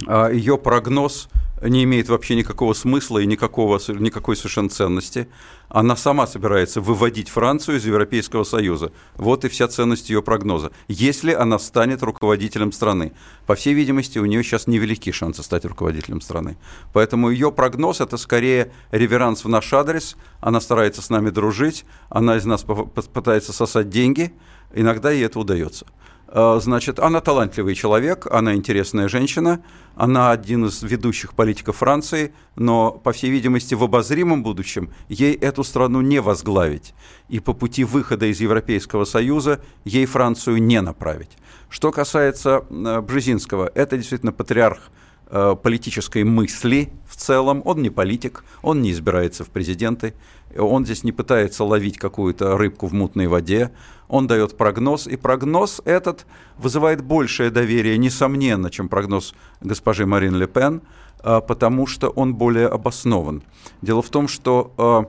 Э, 0.07 0.29
ее 0.31 0.57
прогноз 0.57 1.29
не 1.61 1.83
имеет 1.83 2.09
вообще 2.09 2.35
никакого 2.35 2.73
смысла 2.73 3.19
и 3.19 3.25
никакого, 3.25 3.79
никакой 3.87 4.35
совершенно 4.35 4.69
ценности. 4.69 5.27
Она 5.69 5.95
сама 5.95 6.27
собирается 6.27 6.81
выводить 6.81 7.29
Францию 7.29 7.77
из 7.77 7.85
Европейского 7.85 8.43
Союза. 8.43 8.91
Вот 9.15 9.45
и 9.45 9.49
вся 9.49 9.67
ценность 9.67 10.09
ее 10.09 10.21
прогноза. 10.21 10.71
Если 10.87 11.33
она 11.33 11.57
станет 11.57 12.03
руководителем 12.03 12.71
страны. 12.71 13.13
По 13.47 13.55
всей 13.55 13.73
видимости, 13.73 14.19
у 14.19 14.25
нее 14.25 14.43
сейчас 14.43 14.67
невелики 14.67 15.11
шансы 15.11 15.43
стать 15.43 15.65
руководителем 15.65 16.21
страны. 16.21 16.57
Поэтому 16.93 17.29
ее 17.29 17.51
прогноз– 17.51 17.99
это 18.01 18.17
скорее 18.17 18.71
реверанс 18.91 19.43
в 19.43 19.49
наш 19.49 19.73
адрес. 19.73 20.17
Она 20.41 20.61
старается 20.61 21.01
с 21.01 21.09
нами 21.09 21.29
дружить, 21.29 21.85
она 22.09 22.37
из 22.37 22.45
нас 22.45 22.63
пытается 22.63 23.53
сосать 23.53 23.89
деньги. 23.89 24.33
Иногда 24.73 25.11
ей 25.11 25.25
это 25.25 25.39
удается. 25.39 25.85
А, 26.27 26.59
значит, 26.59 26.99
она 26.99 27.21
талантливый 27.21 27.75
человек, 27.75 28.27
она 28.29 28.55
интересная 28.55 29.07
женщина, 29.07 29.63
она 29.95 30.31
один 30.31 30.65
из 30.65 30.83
ведущих 30.83 31.33
политиков 31.33 31.77
Франции, 31.77 32.33
но, 32.55 32.91
по 32.91 33.13
всей 33.13 33.31
видимости, 33.31 33.73
в 33.73 33.83
обозримом 33.83 34.43
будущем 34.43 34.91
ей 35.07 35.33
эту 35.33 35.63
страну 35.63 36.01
не 36.01 36.19
возглавить. 36.19 36.93
И 37.29 37.39
по 37.39 37.53
пути 37.53 37.83
выхода 37.83 38.25
из 38.25 38.41
Европейского 38.41 39.05
Союза 39.05 39.61
ей 39.85 40.05
Францию 40.05 40.61
не 40.61 40.81
направить. 40.81 41.37
Что 41.69 41.91
касается 41.91 42.65
э, 42.69 43.01
Бжезинского, 43.01 43.71
это 43.73 43.97
действительно 43.97 44.33
патриарх 44.33 44.91
э, 45.27 45.55
политической 45.61 46.23
мысли 46.23 46.91
в 47.15 47.17
целом. 47.17 47.61
Он 47.65 47.81
не 47.81 47.89
политик, 47.89 48.43
он 48.61 48.81
не 48.81 48.91
избирается 48.91 49.43
в 49.43 49.49
президенты, 49.49 50.13
он 50.57 50.85
здесь 50.85 51.03
не 51.03 51.11
пытается 51.11 51.63
ловить 51.63 51.97
какую-то 51.97 52.57
рыбку 52.57 52.87
в 52.87 52.93
мутной 52.93 53.27
воде, 53.27 53.71
он 54.07 54.27
дает 54.27 54.57
прогноз, 54.57 55.07
и 55.07 55.15
прогноз 55.15 55.81
этот 55.85 56.25
вызывает 56.57 57.03
большее 57.03 57.49
доверие, 57.49 57.97
несомненно, 57.97 58.69
чем 58.69 58.89
прогноз 58.89 59.33
госпожи 59.61 60.05
Марин 60.05 60.35
Ле 60.35 60.47
Пен, 60.47 60.81
а, 61.19 61.41
потому 61.41 61.87
что 61.87 62.09
он 62.09 62.35
более 62.35 62.67
обоснован. 62.67 63.43
Дело 63.81 64.01
в 64.01 64.09
том, 64.09 64.27
что 64.27 64.73
а, 64.77 65.05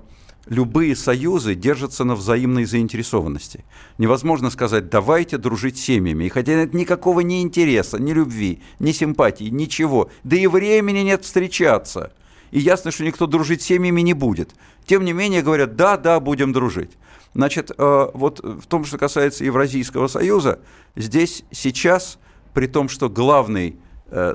любые 0.47 0.97
союзы 0.97 1.55
держатся 1.55 2.05
на 2.05 2.15
взаимной 2.15 2.65
заинтересованности. 2.65 3.65
Невозможно 3.99 4.51
сказать, 4.51 4.89
давайте 4.89 5.39
дружить 5.39 5.79
семьями. 5.79 6.25
И 6.25 6.29
хотя 6.29 6.55
нет 6.55 6.75
никакого 6.75 7.21
ни 7.21 7.43
интереса, 7.43 7.99
ни 7.99 8.13
любви, 8.13 8.63
ни 8.79 8.93
симпатии, 8.93 9.45
ничего, 9.45 10.11
да 10.25 10.37
и 10.37 10.47
времени 10.47 11.01
нет 11.01 11.25
встречаться. 11.25 12.13
И 12.53 12.61
ясно, 12.61 12.91
что 12.91 13.05
никто 13.05 13.27
дружить 13.27 13.63
семьями 13.63 14.01
не 14.01 14.15
будет. 14.15 14.55
Тем 14.87 15.05
не 15.05 15.13
менее 15.13 15.43
говорят, 15.43 15.77
да, 15.77 15.97
да, 15.97 16.21
будем 16.21 16.53
дружить. 16.53 16.93
Значит, 17.35 17.73
э, 17.77 18.07
вот 18.15 18.41
в 18.41 18.67
том, 18.67 18.85
что 18.85 18.99
касается 18.99 19.45
Евразийского 19.45 20.07
союза, 20.07 20.61
здесь 20.95 21.45
сейчас, 21.51 22.19
при 22.55 22.67
том, 22.67 22.89
что 22.89 23.11
главный 23.11 23.77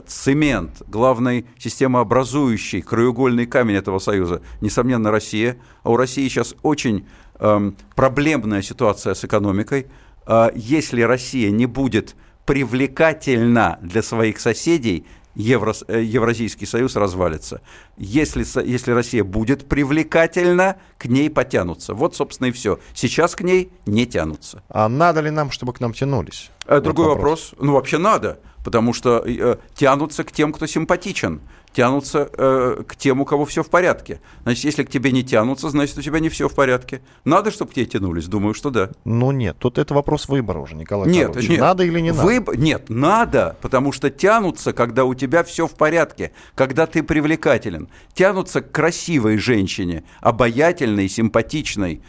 цемент, 0.05 0.81
главный 0.87 1.45
системообразующий 1.57 2.81
краеугольный 2.81 3.45
камень 3.45 3.75
этого 3.75 3.99
союза, 3.99 4.41
несомненно, 4.59 5.11
Россия. 5.11 5.57
А 5.83 5.91
у 5.91 5.95
России 5.95 6.27
сейчас 6.27 6.55
очень 6.61 7.07
эм, 7.39 7.75
проблемная 7.95 8.61
ситуация 8.61 9.13
с 9.13 9.23
экономикой. 9.23 9.87
А 10.25 10.51
если 10.53 11.01
Россия 11.01 11.51
не 11.51 11.65
будет 11.65 12.15
привлекательна 12.45 13.79
для 13.81 14.01
своих 14.03 14.39
соседей, 14.39 15.05
Евро, 15.35 15.73
э, 15.87 16.01
Евразийский 16.03 16.65
союз 16.65 16.95
развалится. 16.95 17.61
Если, 17.97 18.45
если 18.67 18.91
Россия 18.91 19.23
будет 19.23 19.67
привлекательна, 19.67 20.77
к 20.97 21.05
ней 21.05 21.29
потянутся. 21.29 21.93
Вот, 21.93 22.15
собственно, 22.15 22.47
и 22.47 22.51
все. 22.51 22.79
Сейчас 22.93 23.35
к 23.35 23.41
ней 23.41 23.71
не 23.85 24.05
тянутся. 24.05 24.63
А 24.69 24.89
надо 24.89 25.21
ли 25.21 25.29
нам, 25.29 25.51
чтобы 25.51 25.73
к 25.73 25.79
нам 25.79 25.93
тянулись? 25.93 26.51
Другой 26.67 27.05
вот 27.05 27.15
вопрос. 27.15 27.51
вопрос. 27.51 27.65
Ну, 27.65 27.73
вообще 27.73 27.97
надо, 27.97 28.39
потому 28.63 28.93
что 28.93 29.23
э, 29.25 29.57
тянутся 29.75 30.23
к 30.23 30.31
тем, 30.31 30.53
кто 30.53 30.65
симпатичен 30.65 31.41
тянутся 31.73 32.29
э, 32.37 32.83
к 32.87 32.95
тем, 32.95 33.21
у 33.21 33.25
кого 33.25 33.45
все 33.45 33.63
в 33.63 33.69
порядке. 33.69 34.19
Значит, 34.43 34.65
если 34.65 34.83
к 34.83 34.89
тебе 34.89 35.11
не 35.11 35.23
тянутся, 35.23 35.69
значит, 35.69 35.97
у 35.97 36.01
тебя 36.01 36.19
не 36.19 36.29
все 36.29 36.49
в 36.49 36.55
порядке. 36.55 37.01
Надо, 37.23 37.51
чтобы 37.51 37.71
к 37.71 37.73
тебе 37.73 37.85
тянулись? 37.85 38.27
Думаю, 38.27 38.53
что 38.53 38.69
да. 38.69 38.89
Ну 39.05 39.31
нет, 39.31 39.57
тут 39.59 39.77
это 39.77 39.93
вопрос 39.93 40.27
выбора 40.27 40.59
уже, 40.59 40.75
Николай 40.75 41.09
нет, 41.09 41.27
Карлович. 41.27 41.49
Нет, 41.49 41.59
надо 41.59 41.83
или 41.83 41.99
не 41.99 42.11
надо? 42.11 42.23
Выб... 42.23 42.55
Нет, 42.55 42.89
надо, 42.89 43.57
потому 43.61 43.91
что 43.91 44.09
тянутся, 44.09 44.73
когда 44.73 45.05
у 45.05 45.13
тебя 45.13 45.43
все 45.43 45.67
в 45.67 45.73
порядке, 45.73 46.31
когда 46.55 46.85
ты 46.85 47.03
привлекателен. 47.03 47.89
Тянутся 48.13 48.61
к 48.61 48.71
красивой 48.71 49.37
женщине, 49.37 50.03
обаятельной, 50.19 51.07
симпатичной, 51.07 52.01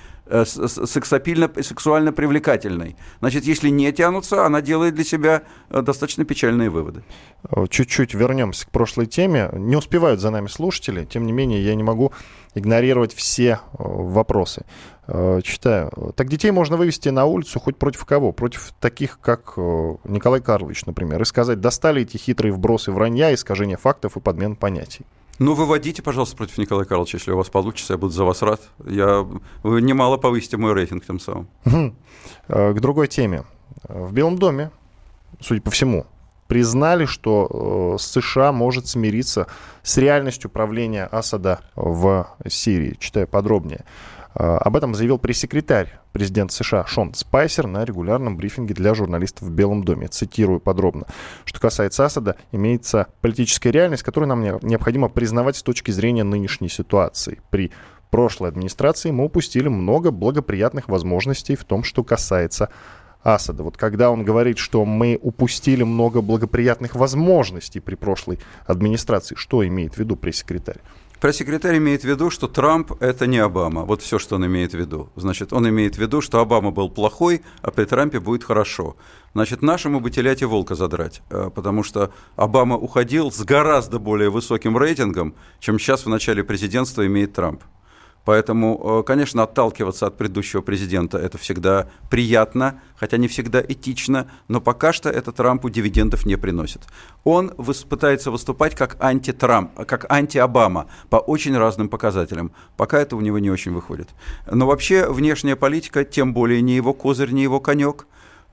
сексапильно, 0.45 1.51
сексуально 1.63 2.13
привлекательной. 2.13 2.97
Значит, 3.21 3.45
если 3.45 3.69
не 3.69 3.93
тянутся, 3.93 4.47
она 4.47 4.63
делает 4.63 4.95
для 4.95 5.05
себя 5.05 5.43
э, 5.69 5.83
достаточно 5.83 6.25
печальные 6.25 6.71
выводы. 6.71 7.03
Э, 7.51 7.67
чуть-чуть 7.69 8.15
вернемся 8.15 8.67
к 8.67 8.71
прошлой 8.71 9.07
теме. 9.07 9.51
Не 9.53 9.77
успевают 9.77 10.21
за 10.21 10.31
нами 10.31 10.47
слушатели, 10.47 11.05
тем 11.05 11.27
не 11.27 11.33
менее 11.33 11.63
я 11.63 11.75
не 11.75 11.83
могу 11.83 12.13
игнорировать 12.55 13.15
все 13.15 13.61
вопросы. 13.73 14.65
Читаю. 15.43 15.91
Так 16.17 16.29
детей 16.29 16.51
можно 16.53 16.77
вывести 16.77 17.09
на 17.09 17.25
улицу 17.25 17.59
хоть 17.59 17.77
против 17.77 18.05
кого? 18.05 18.31
Против 18.33 18.73
таких, 18.79 19.19
как 19.21 19.57
Николай 19.57 20.41
Карлович, 20.41 20.87
например, 20.87 21.21
и 21.21 21.25
сказать, 21.25 21.61
достали 21.61 22.03
эти 22.03 22.19
хитрые 22.19 22.53
вбросы 22.53 22.93
вранья, 22.93 23.35
искажения 23.35 23.77
фактов 23.77 24.17
и 24.17 24.21
подмен 24.21 24.55
понятий. 24.55 25.05
Ну, 25.43 25.55
выводите, 25.55 26.03
пожалуйста, 26.03 26.37
против 26.37 26.57
Николая 26.59 26.85
Карловича, 26.85 27.19
если 27.19 27.33
у 27.33 27.37
вас 27.37 27.49
получится, 27.49 27.95
я 27.95 27.99
буду 27.99 28.13
за 28.13 28.25
вас 28.25 28.43
рад. 28.43 28.61
Я... 28.87 29.27
Вы 29.65 29.83
немало 29.83 30.17
повысите 30.17 30.57
мой 30.57 30.73
рейтинг 30.73 31.05
тем 31.05 31.19
самым. 31.19 31.49
К 32.47 32.75
другой 32.81 33.09
теме. 33.09 33.43
В 33.89 34.13
Белом 34.13 34.39
доме, 34.39 34.71
судя 35.41 35.61
по 35.61 35.73
всему, 35.73 36.07
признали, 36.47 37.07
что 37.07 37.97
э, 37.97 38.01
США 38.01 38.53
может 38.53 38.87
смириться 38.87 39.49
с 39.83 39.99
реальностью 39.99 40.49
правления 40.49 41.07
Асада 41.07 41.61
в 41.75 42.29
Сирии. 42.47 42.97
Читаю 43.01 43.27
подробнее. 43.27 43.85
Э, 44.35 44.57
об 44.57 44.77
этом 44.77 44.95
заявил 44.95 45.19
пресс-секретарь 45.19 45.99
президента 46.13 46.55
США 46.55 46.87
Шон 46.87 47.15
Спайсер 47.15 47.67
на 47.67 47.85
регулярном 47.85 48.37
брифинге 48.37 48.75
для 48.75 48.95
журналистов 48.95 49.49
в 49.49 49.51
Белом 49.51 49.85
доме. 49.85 50.09
Цитирую 50.09 50.61
подробно. 50.61 51.07
Что 51.45 51.61
касается 51.61 52.05
Асада, 52.05 52.37
имеется 52.51 53.09
политическая 53.21 53.71
реальность, 53.71 54.03
которую 54.03 54.29
нам 54.29 54.43
необходимо 54.43 55.09
признавать 55.09 55.57
с 55.57 55.63
точки 55.63 55.91
зрения 55.91 56.25
нынешней 56.25 56.69
ситуации. 56.69 57.41
При 57.51 57.73
прошлой 58.11 58.49
администрации 58.49 59.11
мы 59.11 59.25
упустили 59.25 59.69
много 59.69 60.11
благоприятных 60.11 60.89
возможностей 60.89 61.57
в 61.57 61.65
том, 61.65 61.83
что 61.83 62.05
касается 62.05 62.69
Асада. 63.23 63.63
Вот 63.63 63.77
когда 63.77 64.11
он 64.11 64.25
говорит, 64.25 64.59
что 64.59 64.85
мы 64.85 65.19
упустили 65.21 65.83
много 65.83 66.21
благоприятных 66.21 66.95
возможностей 66.95 67.81
при 67.81 67.95
прошлой 67.95 68.39
администрации, 68.67 69.35
что 69.37 69.67
имеет 69.67 69.95
в 69.95 69.99
виду 69.99 70.17
пресс-секретарь? 70.17 70.79
Пресс-секретарь 71.23 71.79
имеет 71.79 72.03
в 72.03 72.05
виду, 72.05 72.31
что 72.31 72.49
Трамп– 72.49 72.91
это 73.01 73.29
не 73.29 73.39
Обама. 73.39 73.83
Вот 73.83 74.03
все, 74.03 74.19
что 74.19 74.35
он 74.35 74.47
имеет 74.47 74.73
в 74.73 74.77
виду. 74.77 75.09
Значит, 75.15 75.53
он 75.53 75.69
имеет 75.69 75.95
в 75.95 75.99
виду, 76.01 76.21
что 76.21 76.41
Обама 76.41 76.73
был 76.73 76.91
плохой, 76.91 77.43
а 77.61 77.71
при 77.71 77.85
Трампе 77.85 78.19
будет 78.19 78.43
хорошо. 78.43 78.97
Значит, 79.33 79.63
нашему 79.63 80.01
бы 80.01 80.11
телять 80.11 80.43
и 80.43 80.45
волка 80.45 80.75
задрать, 80.75 81.23
э, 81.31 81.49
потому 81.55 81.85
что 81.85 82.13
Обама 82.35 82.77
уходил 82.77 83.31
с 83.31 83.39
гораздо 83.45 84.01
более 84.01 84.31
высоким 84.31 84.77
рейтингом, 84.77 85.37
чем 85.61 85.79
сейчас 85.79 86.07
в 86.07 86.09
начале 86.09 86.43
президентства 86.43 87.07
имеет 87.07 87.35
Трамп. 87.35 87.63
Поэтому, 88.25 89.01
э, 89.01 89.03
конечно, 89.03 89.43
отталкиваться 89.43 90.07
от 90.07 90.17
предыдущего 90.17 90.61
президента 90.61 91.19
это 91.19 91.39
всегда 91.39 91.89
приятно, 92.09 92.81
хотя 92.97 93.17
не 93.17 93.27
всегда 93.27 93.61
этично, 93.61 94.31
но 94.49 94.61
пока 94.61 94.93
что 94.93 95.11
это 95.11 95.33
Трампу 95.33 95.71
дивидендов 95.71 96.25
не 96.25 96.37
приносит. 96.37 96.83
Он 97.25 97.51
пытается 97.89 98.31
выступать 98.31 98.75
как 98.75 98.97
анти-Трамп, 99.01 99.87
как 99.87 100.11
анти-Обама 100.11 100.87
по 101.11 101.17
очень 101.17 101.57
разным 101.57 101.89
показателям. 101.89 102.53
Пока 102.77 103.01
это 103.01 103.17
у 103.17 103.21
него 103.21 103.39
не 103.39 103.51
очень 103.51 103.73
выходит. 103.73 104.09
Но 104.51 104.67
вообще 104.67 105.11
внешняя 105.11 105.57
политика, 105.57 106.05
тем 106.05 106.33
более 106.33 106.63
не 106.63 106.77
его 106.77 106.95
козырь, 106.95 107.33
не 107.33 107.43
его 107.43 107.59
конек. 107.61 108.07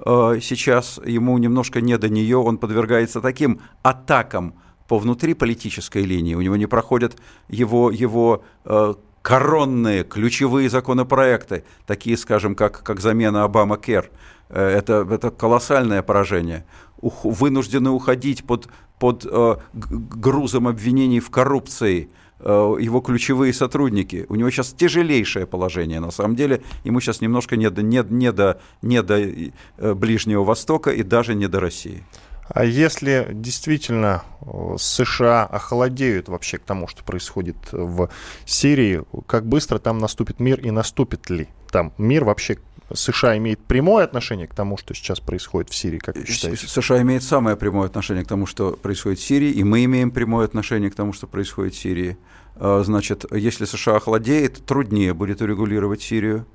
Э, 0.03 0.39
сейчас 0.41 0.99
ему 1.05 1.37
немножко 1.37 1.81
не 1.81 1.97
до 1.97 2.09
нее, 2.09 2.37
он 2.37 2.57
подвергается 2.57 3.21
таким 3.21 3.61
атакам 3.83 4.55
по 4.87 4.97
внутриполитической 4.97 6.03
линии. 6.03 6.33
У 6.33 6.41
него 6.41 6.55
не 6.55 6.65
проходят 6.65 7.17
его, 7.47 7.91
его 7.91 8.43
э, 8.65 8.95
коронные, 9.21 10.03
ключевые 10.03 10.69
законопроекты, 10.69 11.63
такие, 11.85 12.17
скажем, 12.17 12.55
как, 12.55 12.83
как 12.83 12.99
замена 12.99 13.43
Обама-Кер, 13.43 14.09
э, 14.49 14.61
это, 14.61 15.07
это 15.09 15.31
колоссальное 15.31 16.01
поражение. 16.01 16.65
Ух, 17.01 17.23
вынуждены 17.23 17.89
уходить 17.89 18.43
под, 18.43 18.67
под 18.99 19.25
э, 19.25 19.55
грузом 19.73 20.67
обвинений 20.67 21.19
в 21.19 21.29
коррупции 21.29 22.09
э, 22.39 22.75
его 22.79 23.01
ключевые 23.01 23.53
сотрудники. 23.53 24.25
У 24.29 24.35
него 24.35 24.49
сейчас 24.49 24.73
тяжелейшее 24.73 25.45
положение, 25.45 25.99
на 25.99 26.11
самом 26.11 26.35
деле. 26.35 26.61
Ему 26.83 26.99
сейчас 26.99 27.21
немножко 27.21 27.55
не 27.57 27.69
до, 27.69 27.81
не, 27.81 28.03
не 28.09 28.31
до, 28.31 28.59
не 28.81 29.01
до 29.01 29.19
э, 29.19 29.93
Ближнего 29.93 30.43
Востока 30.43 30.91
и 30.91 31.03
даже 31.03 31.35
не 31.35 31.47
до 31.47 31.59
России. 31.59 32.03
А 32.49 32.65
если 32.65 33.27
действительно 33.31 34.23
э, 34.41 34.75
США 34.77 35.45
охладеют 35.45 36.29
вообще 36.29 36.57
к 36.57 36.63
тому, 36.63 36.87
что 36.87 37.03
происходит 37.03 37.57
в 37.71 38.09
Сирии, 38.45 39.03
как 39.27 39.45
быстро 39.45 39.77
там 39.77 39.99
наступит 39.99 40.39
мир 40.39 40.59
и 40.59 40.71
наступит 40.71 41.29
ли 41.29 41.47
там 41.71 41.93
мир 41.97 42.25
вообще 42.25 42.57
США 42.93 43.37
имеет 43.37 43.59
прямое 43.59 44.03
отношение 44.03 44.47
к 44.47 44.55
тому, 44.55 44.77
что 44.77 44.93
сейчас 44.93 45.19
происходит 45.19 45.69
в 45.69 45.75
Сирии, 45.75 45.99
как 45.99 46.15
вы 46.15 46.25
считаете? 46.25 46.67
США 46.67 47.01
имеет 47.01 47.23
самое 47.23 47.55
прямое 47.55 47.85
отношение 47.85 48.23
к 48.23 48.27
тому, 48.27 48.45
что 48.45 48.71
происходит 48.71 49.19
в 49.19 49.23
Сирии, 49.23 49.51
и 49.51 49.63
мы 49.63 49.83
имеем 49.85 50.11
прямое 50.11 50.45
отношение 50.45 50.89
к 50.89 50.95
тому, 50.95 51.13
что 51.13 51.27
происходит 51.27 51.75
в 51.75 51.79
Сирии. 51.79 52.17
А, 52.55 52.81
значит, 52.83 53.25
если 53.31 53.65
США 53.65 53.97
охладеет, 53.97 54.65
труднее 54.65 55.13
будет 55.13 55.41
урегулировать 55.41 56.01
Сирию. 56.01 56.45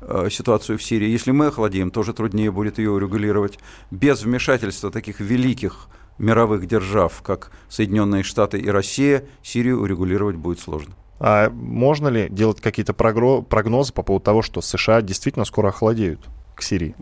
Э, 0.00 0.28
ситуацию 0.30 0.78
в 0.78 0.82
Сирии. 0.82 1.08
Если 1.08 1.32
мы 1.32 1.46
охладеем, 1.46 1.90
тоже 1.90 2.12
труднее 2.12 2.52
будет 2.52 2.78
ее 2.78 2.90
урегулировать. 2.92 3.58
Без 3.90 4.22
вмешательства 4.22 4.90
таких 4.90 5.18
великих 5.18 5.88
мировых 6.18 6.66
держав, 6.66 7.20
как 7.22 7.50
Соединенные 7.68 8.22
Штаты 8.22 8.58
и 8.58 8.68
Россия, 8.68 9.24
Сирию 9.42 9.80
урегулировать 9.80 10.36
будет 10.36 10.60
сложно. 10.60 10.94
А 11.20 11.50
можно 11.50 12.08
ли 12.08 12.28
делать 12.30 12.60
какие-то 12.60 12.94
прогнозы 12.94 13.92
по 13.92 14.02
поводу 14.02 14.24
того, 14.24 14.42
что 14.42 14.60
США 14.60 15.02
действительно 15.02 15.44
скоро 15.44 15.68
охладеют? 15.68 16.20
К 16.58 16.62
Сирии? 16.62 16.94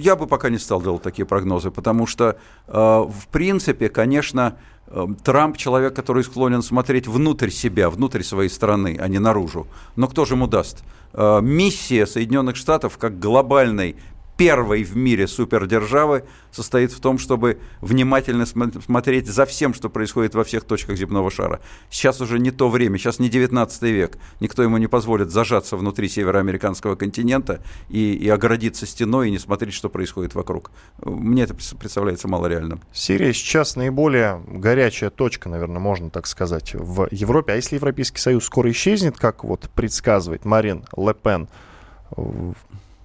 Я 0.00 0.16
бы 0.16 0.26
пока 0.26 0.50
не 0.50 0.58
стал 0.58 0.82
делать 0.82 1.02
такие 1.02 1.24
прогнозы, 1.24 1.70
потому 1.70 2.06
что, 2.06 2.36
э, 2.68 2.72
в 2.72 3.26
принципе, 3.30 3.88
конечно, 3.88 4.56
э, 4.86 5.06
Трамп 5.24 5.56
человек, 5.56 5.96
который 5.96 6.22
склонен 6.22 6.62
смотреть 6.62 7.08
внутрь 7.08 7.50
себя, 7.50 7.88
внутрь 7.88 8.22
своей 8.22 8.50
страны, 8.50 8.98
а 9.00 9.08
не 9.08 9.18
наружу. 9.18 9.66
Но 9.96 10.06
кто 10.06 10.24
же 10.24 10.34
ему 10.34 10.46
даст? 10.46 10.84
Э, 11.14 11.40
миссия 11.42 12.06
Соединенных 12.06 12.56
Штатов 12.56 12.98
как 12.98 13.18
глобальной 13.18 13.96
первой 14.36 14.82
в 14.84 14.96
мире 14.96 15.26
супердержавы 15.26 16.24
состоит 16.50 16.92
в 16.92 17.00
том, 17.00 17.18
чтобы 17.18 17.58
внимательно 17.80 18.46
смотреть 18.46 19.26
за 19.26 19.46
всем, 19.46 19.74
что 19.74 19.88
происходит 19.88 20.34
во 20.34 20.44
всех 20.44 20.64
точках 20.64 20.96
земного 20.96 21.30
шара. 21.30 21.60
Сейчас 21.90 22.20
уже 22.20 22.38
не 22.38 22.50
то 22.50 22.68
время, 22.68 22.98
сейчас 22.98 23.18
не 23.18 23.28
19 23.28 23.82
век. 23.82 24.18
Никто 24.40 24.62
ему 24.62 24.78
не 24.78 24.86
позволит 24.86 25.30
зажаться 25.30 25.76
внутри 25.76 26.08
североамериканского 26.08 26.96
континента 26.96 27.62
и, 27.88 28.14
и 28.14 28.28
оградиться 28.28 28.86
стеной 28.86 29.28
и 29.28 29.30
не 29.30 29.38
смотреть, 29.38 29.74
что 29.74 29.88
происходит 29.88 30.34
вокруг. 30.34 30.70
Мне 31.02 31.44
это 31.44 31.54
представляется 31.54 32.28
малореальным. 32.28 32.80
Сирия 32.92 33.32
сейчас 33.32 33.76
наиболее 33.76 34.42
горячая 34.46 35.10
точка, 35.10 35.48
наверное, 35.48 35.80
можно 35.80 36.10
так 36.10 36.26
сказать, 36.26 36.74
в 36.74 37.08
Европе. 37.10 37.52
А 37.52 37.56
если 37.56 37.76
Европейский 37.76 38.18
Союз 38.18 38.44
скоро 38.44 38.70
исчезнет, 38.70 39.16
как 39.18 39.44
вот 39.44 39.70
предсказывает 39.74 40.44
Марин 40.44 40.84
Ле 40.96 41.14
Пен, 41.14 41.48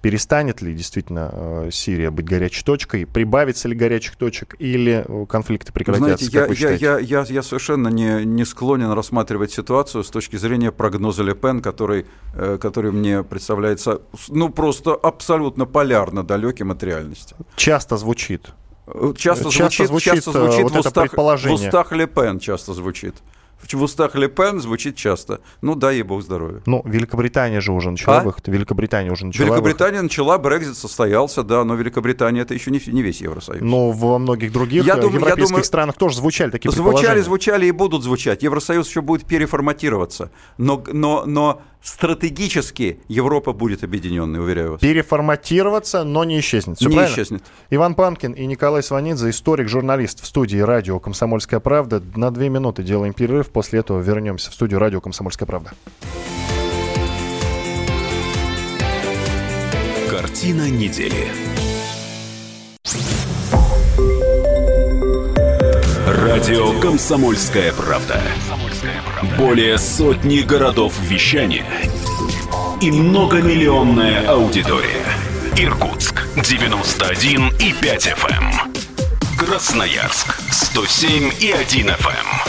перестанет 0.00 0.62
ли 0.62 0.74
действительно 0.74 1.30
э, 1.32 1.68
Сирия 1.72 2.10
быть 2.10 2.26
горячей 2.26 2.64
точкой, 2.64 3.06
прибавится 3.06 3.68
ли 3.68 3.74
горячих 3.74 4.16
точек 4.16 4.54
или 4.58 5.04
э, 5.06 5.26
конфликты 5.26 5.72
прекратятся, 5.72 6.24
Знаете, 6.24 6.56
я, 6.62 6.70
я, 6.70 6.98
я, 6.98 6.98
я, 6.98 7.24
я 7.28 7.42
совершенно 7.42 7.88
не, 7.88 8.24
не 8.24 8.44
склонен 8.44 8.90
рассматривать 8.92 9.52
ситуацию 9.52 10.02
с 10.02 10.10
точки 10.10 10.36
зрения 10.36 10.72
прогноза 10.72 11.22
Ле 11.22 11.34
Пен, 11.34 11.60
который, 11.60 12.06
э, 12.34 12.58
который 12.60 12.92
мне 12.92 13.22
представляется 13.22 14.00
ну, 14.28 14.48
просто 14.48 14.94
абсолютно 14.94 15.66
полярно 15.66 16.24
далеким 16.24 16.70
от 16.70 16.82
реальности. 16.82 17.36
Часто 17.56 17.96
звучит. 17.96 18.50
Часто, 19.16 19.50
часто 19.50 19.50
звучит, 19.50 19.86
звучит, 19.86 20.14
часто 20.14 20.32
звучит 20.32 20.62
вот 20.64 20.72
в, 20.72 20.78
устах, 20.78 21.12
в 21.12 21.52
устах 21.52 21.92
Ле 21.92 22.06
Пен 22.08 22.40
часто 22.40 22.74
звучит 22.74 23.14
в 23.72 23.82
устах 23.82 24.14
Ле 24.14 24.28
Пен 24.28 24.60
звучит 24.60 24.96
часто. 24.96 25.40
Ну, 25.62 25.74
дай 25.74 25.96
ей 25.96 26.02
бог 26.02 26.22
здоровья. 26.22 26.60
Ну, 26.66 26.82
Великобритания 26.84 27.60
же 27.60 27.72
уже 27.72 27.90
начала 27.90 28.18
А? 28.20 28.22
выход. 28.24 28.48
Великобритания 28.48 29.10
уже 29.12 29.26
начала 29.26 29.46
Великобритания 29.46 30.02
начала, 30.02 30.38
Брекзит 30.38 30.76
состоялся, 30.76 31.42
да, 31.42 31.64
но 31.64 31.74
Великобритания 31.74 32.40
это 32.42 32.54
еще 32.54 32.70
не, 32.70 32.80
не 32.86 33.02
весь 33.02 33.20
Евросоюз. 33.20 33.60
выход. 33.60 33.70
Но 33.70 33.90
во 33.92 34.18
многих 34.18 34.52
других 34.52 34.84
Я 34.84 34.96
думаю- 34.96 35.10
я 35.12 35.16
европейских 35.18 35.48
думаю- 35.48 35.64
странах 35.64 35.96
тоже 35.96 36.16
звучали 36.16 36.50
такие 36.50 36.70
Звучали, 36.72 37.20
звучали 37.20 37.66
и 37.66 37.70
будут 37.70 38.02
звучать. 38.02 38.42
Евросоюз 38.42 38.88
еще 38.88 39.00
будет 39.02 39.24
переформатироваться. 39.26 40.30
Но, 40.58 40.82
но, 40.92 41.24
но 41.26 41.60
стратегически 41.82 42.98
Европа 43.08 43.52
будет 43.52 43.84
объединенной, 43.84 44.40
уверяю 44.40 44.72
вас. 44.72 44.80
Переформатироваться, 44.80 46.04
но 46.04 46.24
не 46.24 46.40
исчезнет. 46.40 46.76
Всё 46.78 46.88
Не 46.88 46.96
правильно? 46.96 47.14
исчезнет. 47.14 47.42
Иван 47.70 47.94
Панкин 47.94 48.32
и 48.32 48.46
Николай 48.46 48.82
Сванидзе, 48.82 49.30
историк, 49.30 49.68
журналист 49.68 50.22
в 50.22 50.26
студии 50.26 50.58
радио 50.58 50.98
«Комсомольская 50.98 51.60
правда». 51.60 52.02
На 52.16 52.30
две 52.30 52.48
минуты 52.48 52.82
делаем 52.82 53.12
перерыв, 53.14 53.49
после 53.50 53.80
этого 53.80 54.00
вернемся 54.00 54.50
в 54.50 54.54
студию 54.54 54.80
радио 54.80 55.00
«Комсомольская 55.00 55.46
правда». 55.46 55.72
Картина 60.08 60.68
недели. 60.70 61.28
Радио 66.06 66.80
«Комсомольская 66.80 67.72
правда». 67.72 68.20
Более 69.38 69.78
сотни 69.78 70.40
городов 70.40 70.98
вещания 71.02 71.66
и 72.80 72.90
многомиллионная 72.90 74.26
аудитория. 74.28 75.04
Иркутск 75.56 76.26
91 76.36 77.48
и 77.58 77.74
5 77.74 78.06
FM. 78.06 79.36
Красноярск 79.38 80.34
107 80.50 81.32
и 81.40 81.50
1 81.52 81.88
FM. 81.88 82.39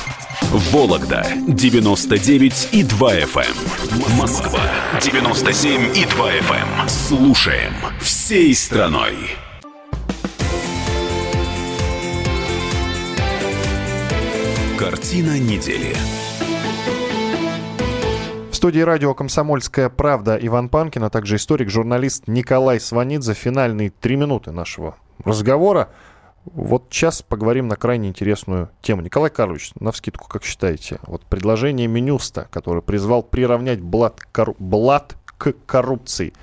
Вологда 0.53 1.25
99 1.47 2.69
и 2.73 2.83
2 2.83 3.13
FM. 3.19 4.19
Москва 4.19 4.59
97 5.01 5.95
и 5.95 6.05
2 6.05 6.31
FM. 6.39 6.89
Слушаем 6.89 7.71
всей 8.01 8.53
страной. 8.53 9.15
Картина 14.77 15.39
недели. 15.39 15.95
В 18.51 18.53
студии 18.53 18.81
радио 18.81 19.13
«Комсомольская 19.13 19.87
правда» 19.87 20.37
Иван 20.41 20.67
Панкин, 20.67 21.05
а 21.05 21.09
также 21.09 21.37
историк, 21.37 21.69
журналист 21.69 22.27
Николай 22.27 22.81
Сванидзе. 22.81 23.35
Финальные 23.35 23.91
три 23.91 24.17
минуты 24.17 24.51
нашего 24.51 24.97
разговора. 25.23 25.91
Вот 26.45 26.87
сейчас 26.89 27.21
поговорим 27.21 27.67
на 27.67 27.75
крайне 27.75 28.09
интересную 28.09 28.69
тему. 28.81 29.01
Николай 29.01 29.29
Карлович, 29.29 29.71
навскидку, 29.79 30.27
как 30.27 30.43
считаете, 30.43 30.99
вот 31.05 31.23
предложение 31.25 31.87
Минюста, 31.87 32.47
который 32.51 32.81
призвал 32.81 33.21
приравнять 33.21 33.79
блат, 33.79 34.19
корру- 34.33 34.55
блат 34.57 35.15
к 35.37 35.53
коррупции, 35.67 36.33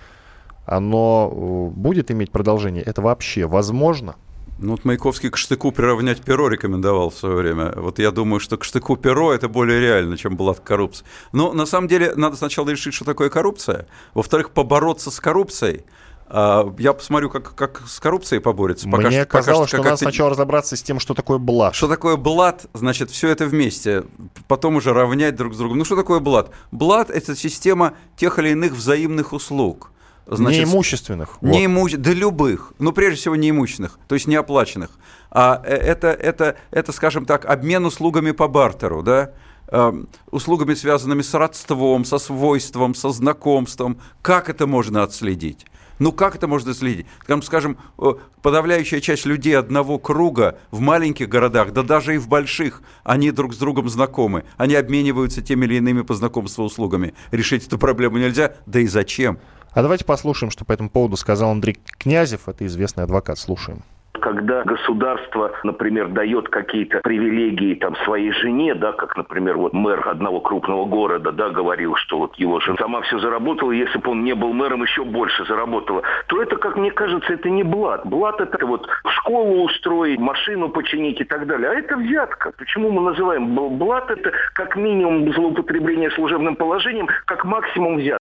оно 0.67 1.33
э, 1.33 1.77
будет 1.77 2.11
иметь 2.13 2.31
продолжение? 2.31 2.83
Это 2.83 3.03
вообще 3.03 3.47
возможно? 3.47 4.15
Ну, 4.61 4.73
вот 4.73 4.85
Маяковский 4.85 5.31
к 5.31 5.37
штыку 5.37 5.71
приравнять 5.71 6.21
перо 6.21 6.49
рекомендовал 6.49 7.11
в 7.11 7.15
свое 7.15 7.37
время. 7.37 7.73
Вот 7.77 8.01
я 8.01 8.11
думаю, 8.11 8.41
что 8.41 8.57
к 8.57 8.65
штыку 8.65 8.97
перо 8.97 9.33
это 9.33 9.49
более 9.49 9.81
реально, 9.81 10.17
чем 10.17 10.37
была 10.37 10.55
коррупция. 10.55 11.07
Но 11.33 11.53
на 11.53 11.65
самом 11.65 11.87
деле 11.87 12.13
надо 12.17 12.37
сначала 12.37 12.69
решить, 12.69 12.93
что 12.93 13.05
такое 13.05 13.31
коррупция. 13.31 13.87
Во-вторых, 14.15 14.51
побороться 14.51 15.13
с 15.13 15.21
коррупцией. 15.21 15.85
А, 16.31 16.73
Я 16.79 16.93
посмотрю, 16.93 17.31
как, 17.31 17.55
как 17.55 17.83
с 17.87 17.99
коррупцией 18.01 18.41
поборется. 18.41 18.89
Пока 18.89 19.09
Мне 19.09 19.23
что- 19.23 19.27
пока 19.27 19.39
казалось, 19.39 19.69
что 19.69 19.77
что 19.79 19.83
как 19.83 19.93
надо 19.93 19.97
сначала 19.97 20.31
разобраться 20.31 20.77
с 20.77 20.83
тем, 20.83 21.01
что 21.01 21.15
такое 21.15 21.39
блат. 21.39 21.75
Что 21.75 21.89
такое 21.89 22.17
блат? 22.17 22.67
Значит, 22.75 23.11
все 23.11 23.29
это 23.29 23.47
вместе. 23.47 24.05
Потом 24.47 24.77
уже 24.77 24.93
равнять 24.93 25.37
друг 25.37 25.55
с 25.55 25.57
другом. 25.57 25.79
Ну, 25.79 25.85
что 25.85 25.97
такое 25.97 26.21
блат? 26.21 26.51
Блат– 26.71 27.11
это 27.11 27.35
система 27.35 27.95
тех 28.17 28.39
или 28.39 28.51
иных 28.51 28.73
взаимных 28.73 29.33
услуг. 29.33 29.91
Значит, 30.27 30.67
Неимущественных. 30.67 31.39
Вот. 31.41 31.51
не 31.51 31.65
иму- 31.65 31.89
да 31.89 32.13
любых, 32.13 32.75
но 32.79 32.93
прежде 32.93 33.19
всего 33.19 33.35
неимущественных, 33.37 33.99
то 34.09 34.15
есть 34.15 34.27
неоплаченных. 34.27 34.91
А 35.31 35.63
э, 35.65 35.75
это, 35.75 36.09
это, 36.09 36.57
это, 36.71 36.93
скажем 36.93 37.25
так, 37.25 37.47
обмен 37.47 37.87
услугами 37.87 38.33
по 38.33 38.47
бартеру, 38.47 39.03
да? 39.03 39.31
Эм, 39.69 40.07
услугами, 40.31 40.75
связанными 40.75 41.23
с 41.23 41.33
родством, 41.33 42.05
со 42.05 42.19
свойством, 42.19 42.95
со 42.95 43.09
знакомством. 43.11 43.99
Как 44.21 44.51
это 44.51 44.67
можно 44.67 45.03
отследить? 45.03 45.65
Ну 45.99 46.13
как 46.13 46.37
это 46.37 46.47
можно 46.47 46.71
отследить? 46.71 47.07
Там, 47.27 47.43
скажем, 47.43 47.79
э, 47.99 48.15
подавляющая 48.43 49.01
часть 49.01 49.27
людей 49.27 49.57
одного 49.57 49.99
круга 49.99 50.59
в 50.71 50.81
маленьких 50.81 51.29
городах, 51.29 51.73
да 51.73 51.83
даже 51.83 52.15
и 52.15 52.19
в 52.19 52.29
больших, 52.29 52.83
они 53.05 53.31
друг 53.31 53.55
с 53.55 53.59
другом 53.59 53.89
знакомы. 53.89 54.45
Они 54.57 54.75
обмениваются 54.75 55.43
теми 55.43 55.67
или 55.67 55.77
иными 55.77 56.03
по 56.03 56.15
знакомству 56.15 56.65
услугами. 56.65 57.15
Решить 57.31 57.67
эту 57.67 57.79
проблему 57.79 58.19
нельзя, 58.19 58.55
да 58.67 58.81
и 58.81 58.87
зачем? 58.87 59.39
А 59.73 59.83
давайте 59.83 60.05
послушаем, 60.05 60.51
что 60.51 60.65
по 60.65 60.73
этому 60.73 60.91
поводу 60.91 61.17
сказал 61.17 61.51
Андрей 61.51 61.79
Князев, 61.99 62.49
это 62.49 62.67
известный 62.67 63.05
адвокат. 63.05 63.39
Слушаем. 63.39 63.83
Когда 64.19 64.63
государство, 64.63 65.53
например, 65.63 66.09
дает 66.09 66.49
какие-то 66.49 67.01
привилегии 67.03 67.75
там 67.75 67.97
своей 68.05 68.33
жене, 68.33 68.75
да, 68.75 68.93
как, 68.93 69.17
например, 69.17 69.57
вот 69.57 69.73
мэр 69.73 70.09
одного 70.09 70.41
крупного 70.41 70.85
города, 70.85 71.33
да, 71.33 71.49
говорил, 71.49 71.95
что 71.97 72.19
вот 72.19 72.37
его 72.37 72.61
жена 72.61 72.77
сама 72.79 73.01
все 73.03 73.19
заработала, 73.19 73.73
если 73.73 73.99
бы 73.99 74.11
он 74.11 74.25
не 74.25 74.35
был 74.35 74.53
мэром, 74.53 74.83
еще 74.83 75.05
больше 75.05 75.45
заработала, 75.47 76.03
то 76.27 76.43
это, 76.43 76.57
как 76.57 76.77
мне 76.77 76.91
кажется, 76.91 77.33
это 77.33 77.49
не 77.49 77.63
блат. 77.63 78.07
Блат 78.07 78.41
это 78.41 78.65
вот 78.67 78.89
школу 79.07 79.65
устроить, 79.65 80.19
машину 80.19 80.69
починить 80.69 81.21
и 81.21 81.25
так 81.25 81.47
далее. 81.47 81.71
А 81.71 81.75
это 81.75 81.97
взятка. 81.97 82.53
Почему 82.57 82.91
мы 82.91 83.03
называем 83.03 83.59
бл- 83.59 83.77
блат? 83.77 84.11
Это 84.11 84.33
как 84.55 84.77
минимум 84.77 85.33
злоупотребление 85.33 86.11
служебным 86.11 86.57
положением, 86.57 87.09
как 87.27 87.45
максимум 87.45 87.97
взятка. 87.97 88.19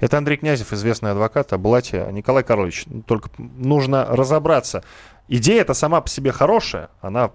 Это 0.00 0.18
Андрей 0.18 0.36
Князев, 0.36 0.72
известный 0.72 1.12
адвокат 1.12 1.52
о 1.52 1.58
блате. 1.58 2.06
Николай 2.10 2.42
Карлович, 2.42 2.84
только 3.06 3.30
нужно 3.38 4.06
разобраться. 4.08 4.82
Идея 5.28 5.62
это 5.62 5.74
сама 5.74 6.00
по 6.00 6.08
себе 6.08 6.32
хорошая, 6.32 6.90
она 7.00 7.30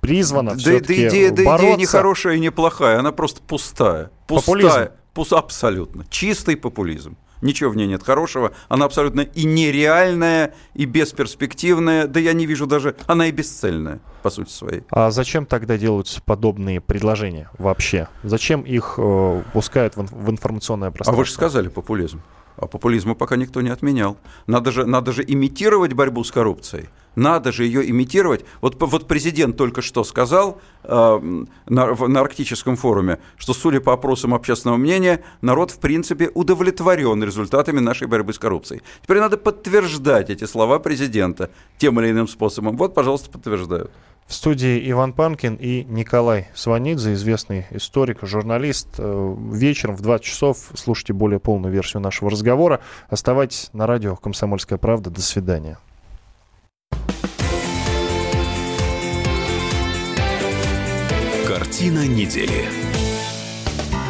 призвана 0.00 0.50
Да, 0.52 0.56
да 0.56 0.60
все-таки 0.60 1.08
идея, 1.08 1.28
да 1.30 1.34
идея 1.36 1.46
бороться. 1.46 1.76
не 1.78 1.86
хорошая 1.86 2.34
и 2.36 2.40
не 2.40 2.50
плохая, 2.50 2.98
она 2.98 3.12
просто 3.12 3.40
пустая. 3.42 4.10
Пустая. 4.26 4.92
Пус- 5.14 5.36
абсолютно. 5.36 6.04
Чистый 6.10 6.56
популизм. 6.56 7.16
Ничего 7.40 7.70
в 7.70 7.76
ней 7.76 7.86
нет 7.86 8.02
хорошего. 8.02 8.52
Она 8.68 8.86
абсолютно 8.86 9.20
и 9.20 9.44
нереальная, 9.44 10.54
и 10.74 10.86
бесперспективная. 10.86 12.06
Да 12.06 12.18
я 12.18 12.32
не 12.32 12.46
вижу 12.46 12.66
даже... 12.66 12.96
Она 13.06 13.26
и 13.26 13.32
бесцельная, 13.32 14.00
по 14.22 14.30
сути 14.30 14.50
своей. 14.50 14.82
А 14.90 15.10
зачем 15.10 15.44
тогда 15.44 15.76
делаются 15.76 16.22
подобные 16.22 16.80
предложения 16.80 17.50
вообще? 17.58 18.08
Зачем 18.22 18.62
их 18.62 18.94
э, 18.96 19.42
пускают 19.52 19.96
в, 19.96 20.02
в 20.06 20.30
информационное 20.30 20.88
А 20.88 20.90
пространство? 20.90 21.18
вы 21.20 21.24
же 21.26 21.32
сказали 21.32 21.68
популизм. 21.68 22.22
А 22.56 22.66
популизма 22.66 23.14
пока 23.14 23.36
никто 23.36 23.60
не 23.60 23.70
отменял. 23.70 24.16
Надо 24.46 24.72
же, 24.72 24.86
надо 24.86 25.12
же 25.12 25.22
имитировать 25.26 25.92
борьбу 25.92 26.24
с 26.24 26.30
коррупцией. 26.32 26.88
Надо 27.16 27.52
же 27.52 27.64
ее 27.64 27.88
имитировать. 27.88 28.44
Вот, 28.60 28.76
вот 28.80 29.06
президент 29.06 29.56
только 29.56 29.82
что 29.82 30.04
сказал 30.04 30.60
э, 30.82 31.44
на, 31.66 31.94
на 31.94 32.20
Арктическом 32.20 32.76
форуме, 32.76 33.18
что, 33.36 33.54
судя 33.54 33.80
по 33.80 33.92
опросам 33.92 34.34
общественного 34.34 34.76
мнения, 34.76 35.22
народ, 35.40 35.70
в 35.70 35.78
принципе, 35.78 36.30
удовлетворен 36.34 37.22
результатами 37.22 37.80
нашей 37.80 38.08
борьбы 38.08 38.32
с 38.32 38.38
коррупцией. 38.38 38.82
Теперь 39.02 39.20
надо 39.20 39.36
подтверждать 39.36 40.30
эти 40.30 40.44
слова 40.44 40.78
президента 40.78 41.50
тем 41.78 42.00
или 42.00 42.10
иным 42.10 42.28
способом. 42.28 42.76
Вот, 42.76 42.94
пожалуйста, 42.94 43.30
подтверждают. 43.30 43.90
В 44.26 44.32
студии 44.32 44.90
Иван 44.90 45.12
Панкин 45.12 45.56
и 45.56 45.84
Николай 45.84 46.48
Сванидзе, 46.54 47.12
известный 47.12 47.66
историк, 47.70 48.20
журналист. 48.22 48.88
Э, 48.98 49.36
Вечером 49.52 49.96
в 49.96 50.00
20 50.00 50.24
часов 50.24 50.70
слушайте 50.74 51.12
более 51.12 51.38
полную 51.38 51.72
версию 51.72 52.02
нашего 52.02 52.30
разговора. 52.30 52.80
Оставайтесь 53.08 53.68
на 53.74 53.86
радио 53.86 54.16
«Комсомольская 54.16 54.78
правда». 54.78 55.10
До 55.10 55.20
свидания. 55.20 55.78
Картина 61.46 62.06
недели. 62.06 62.83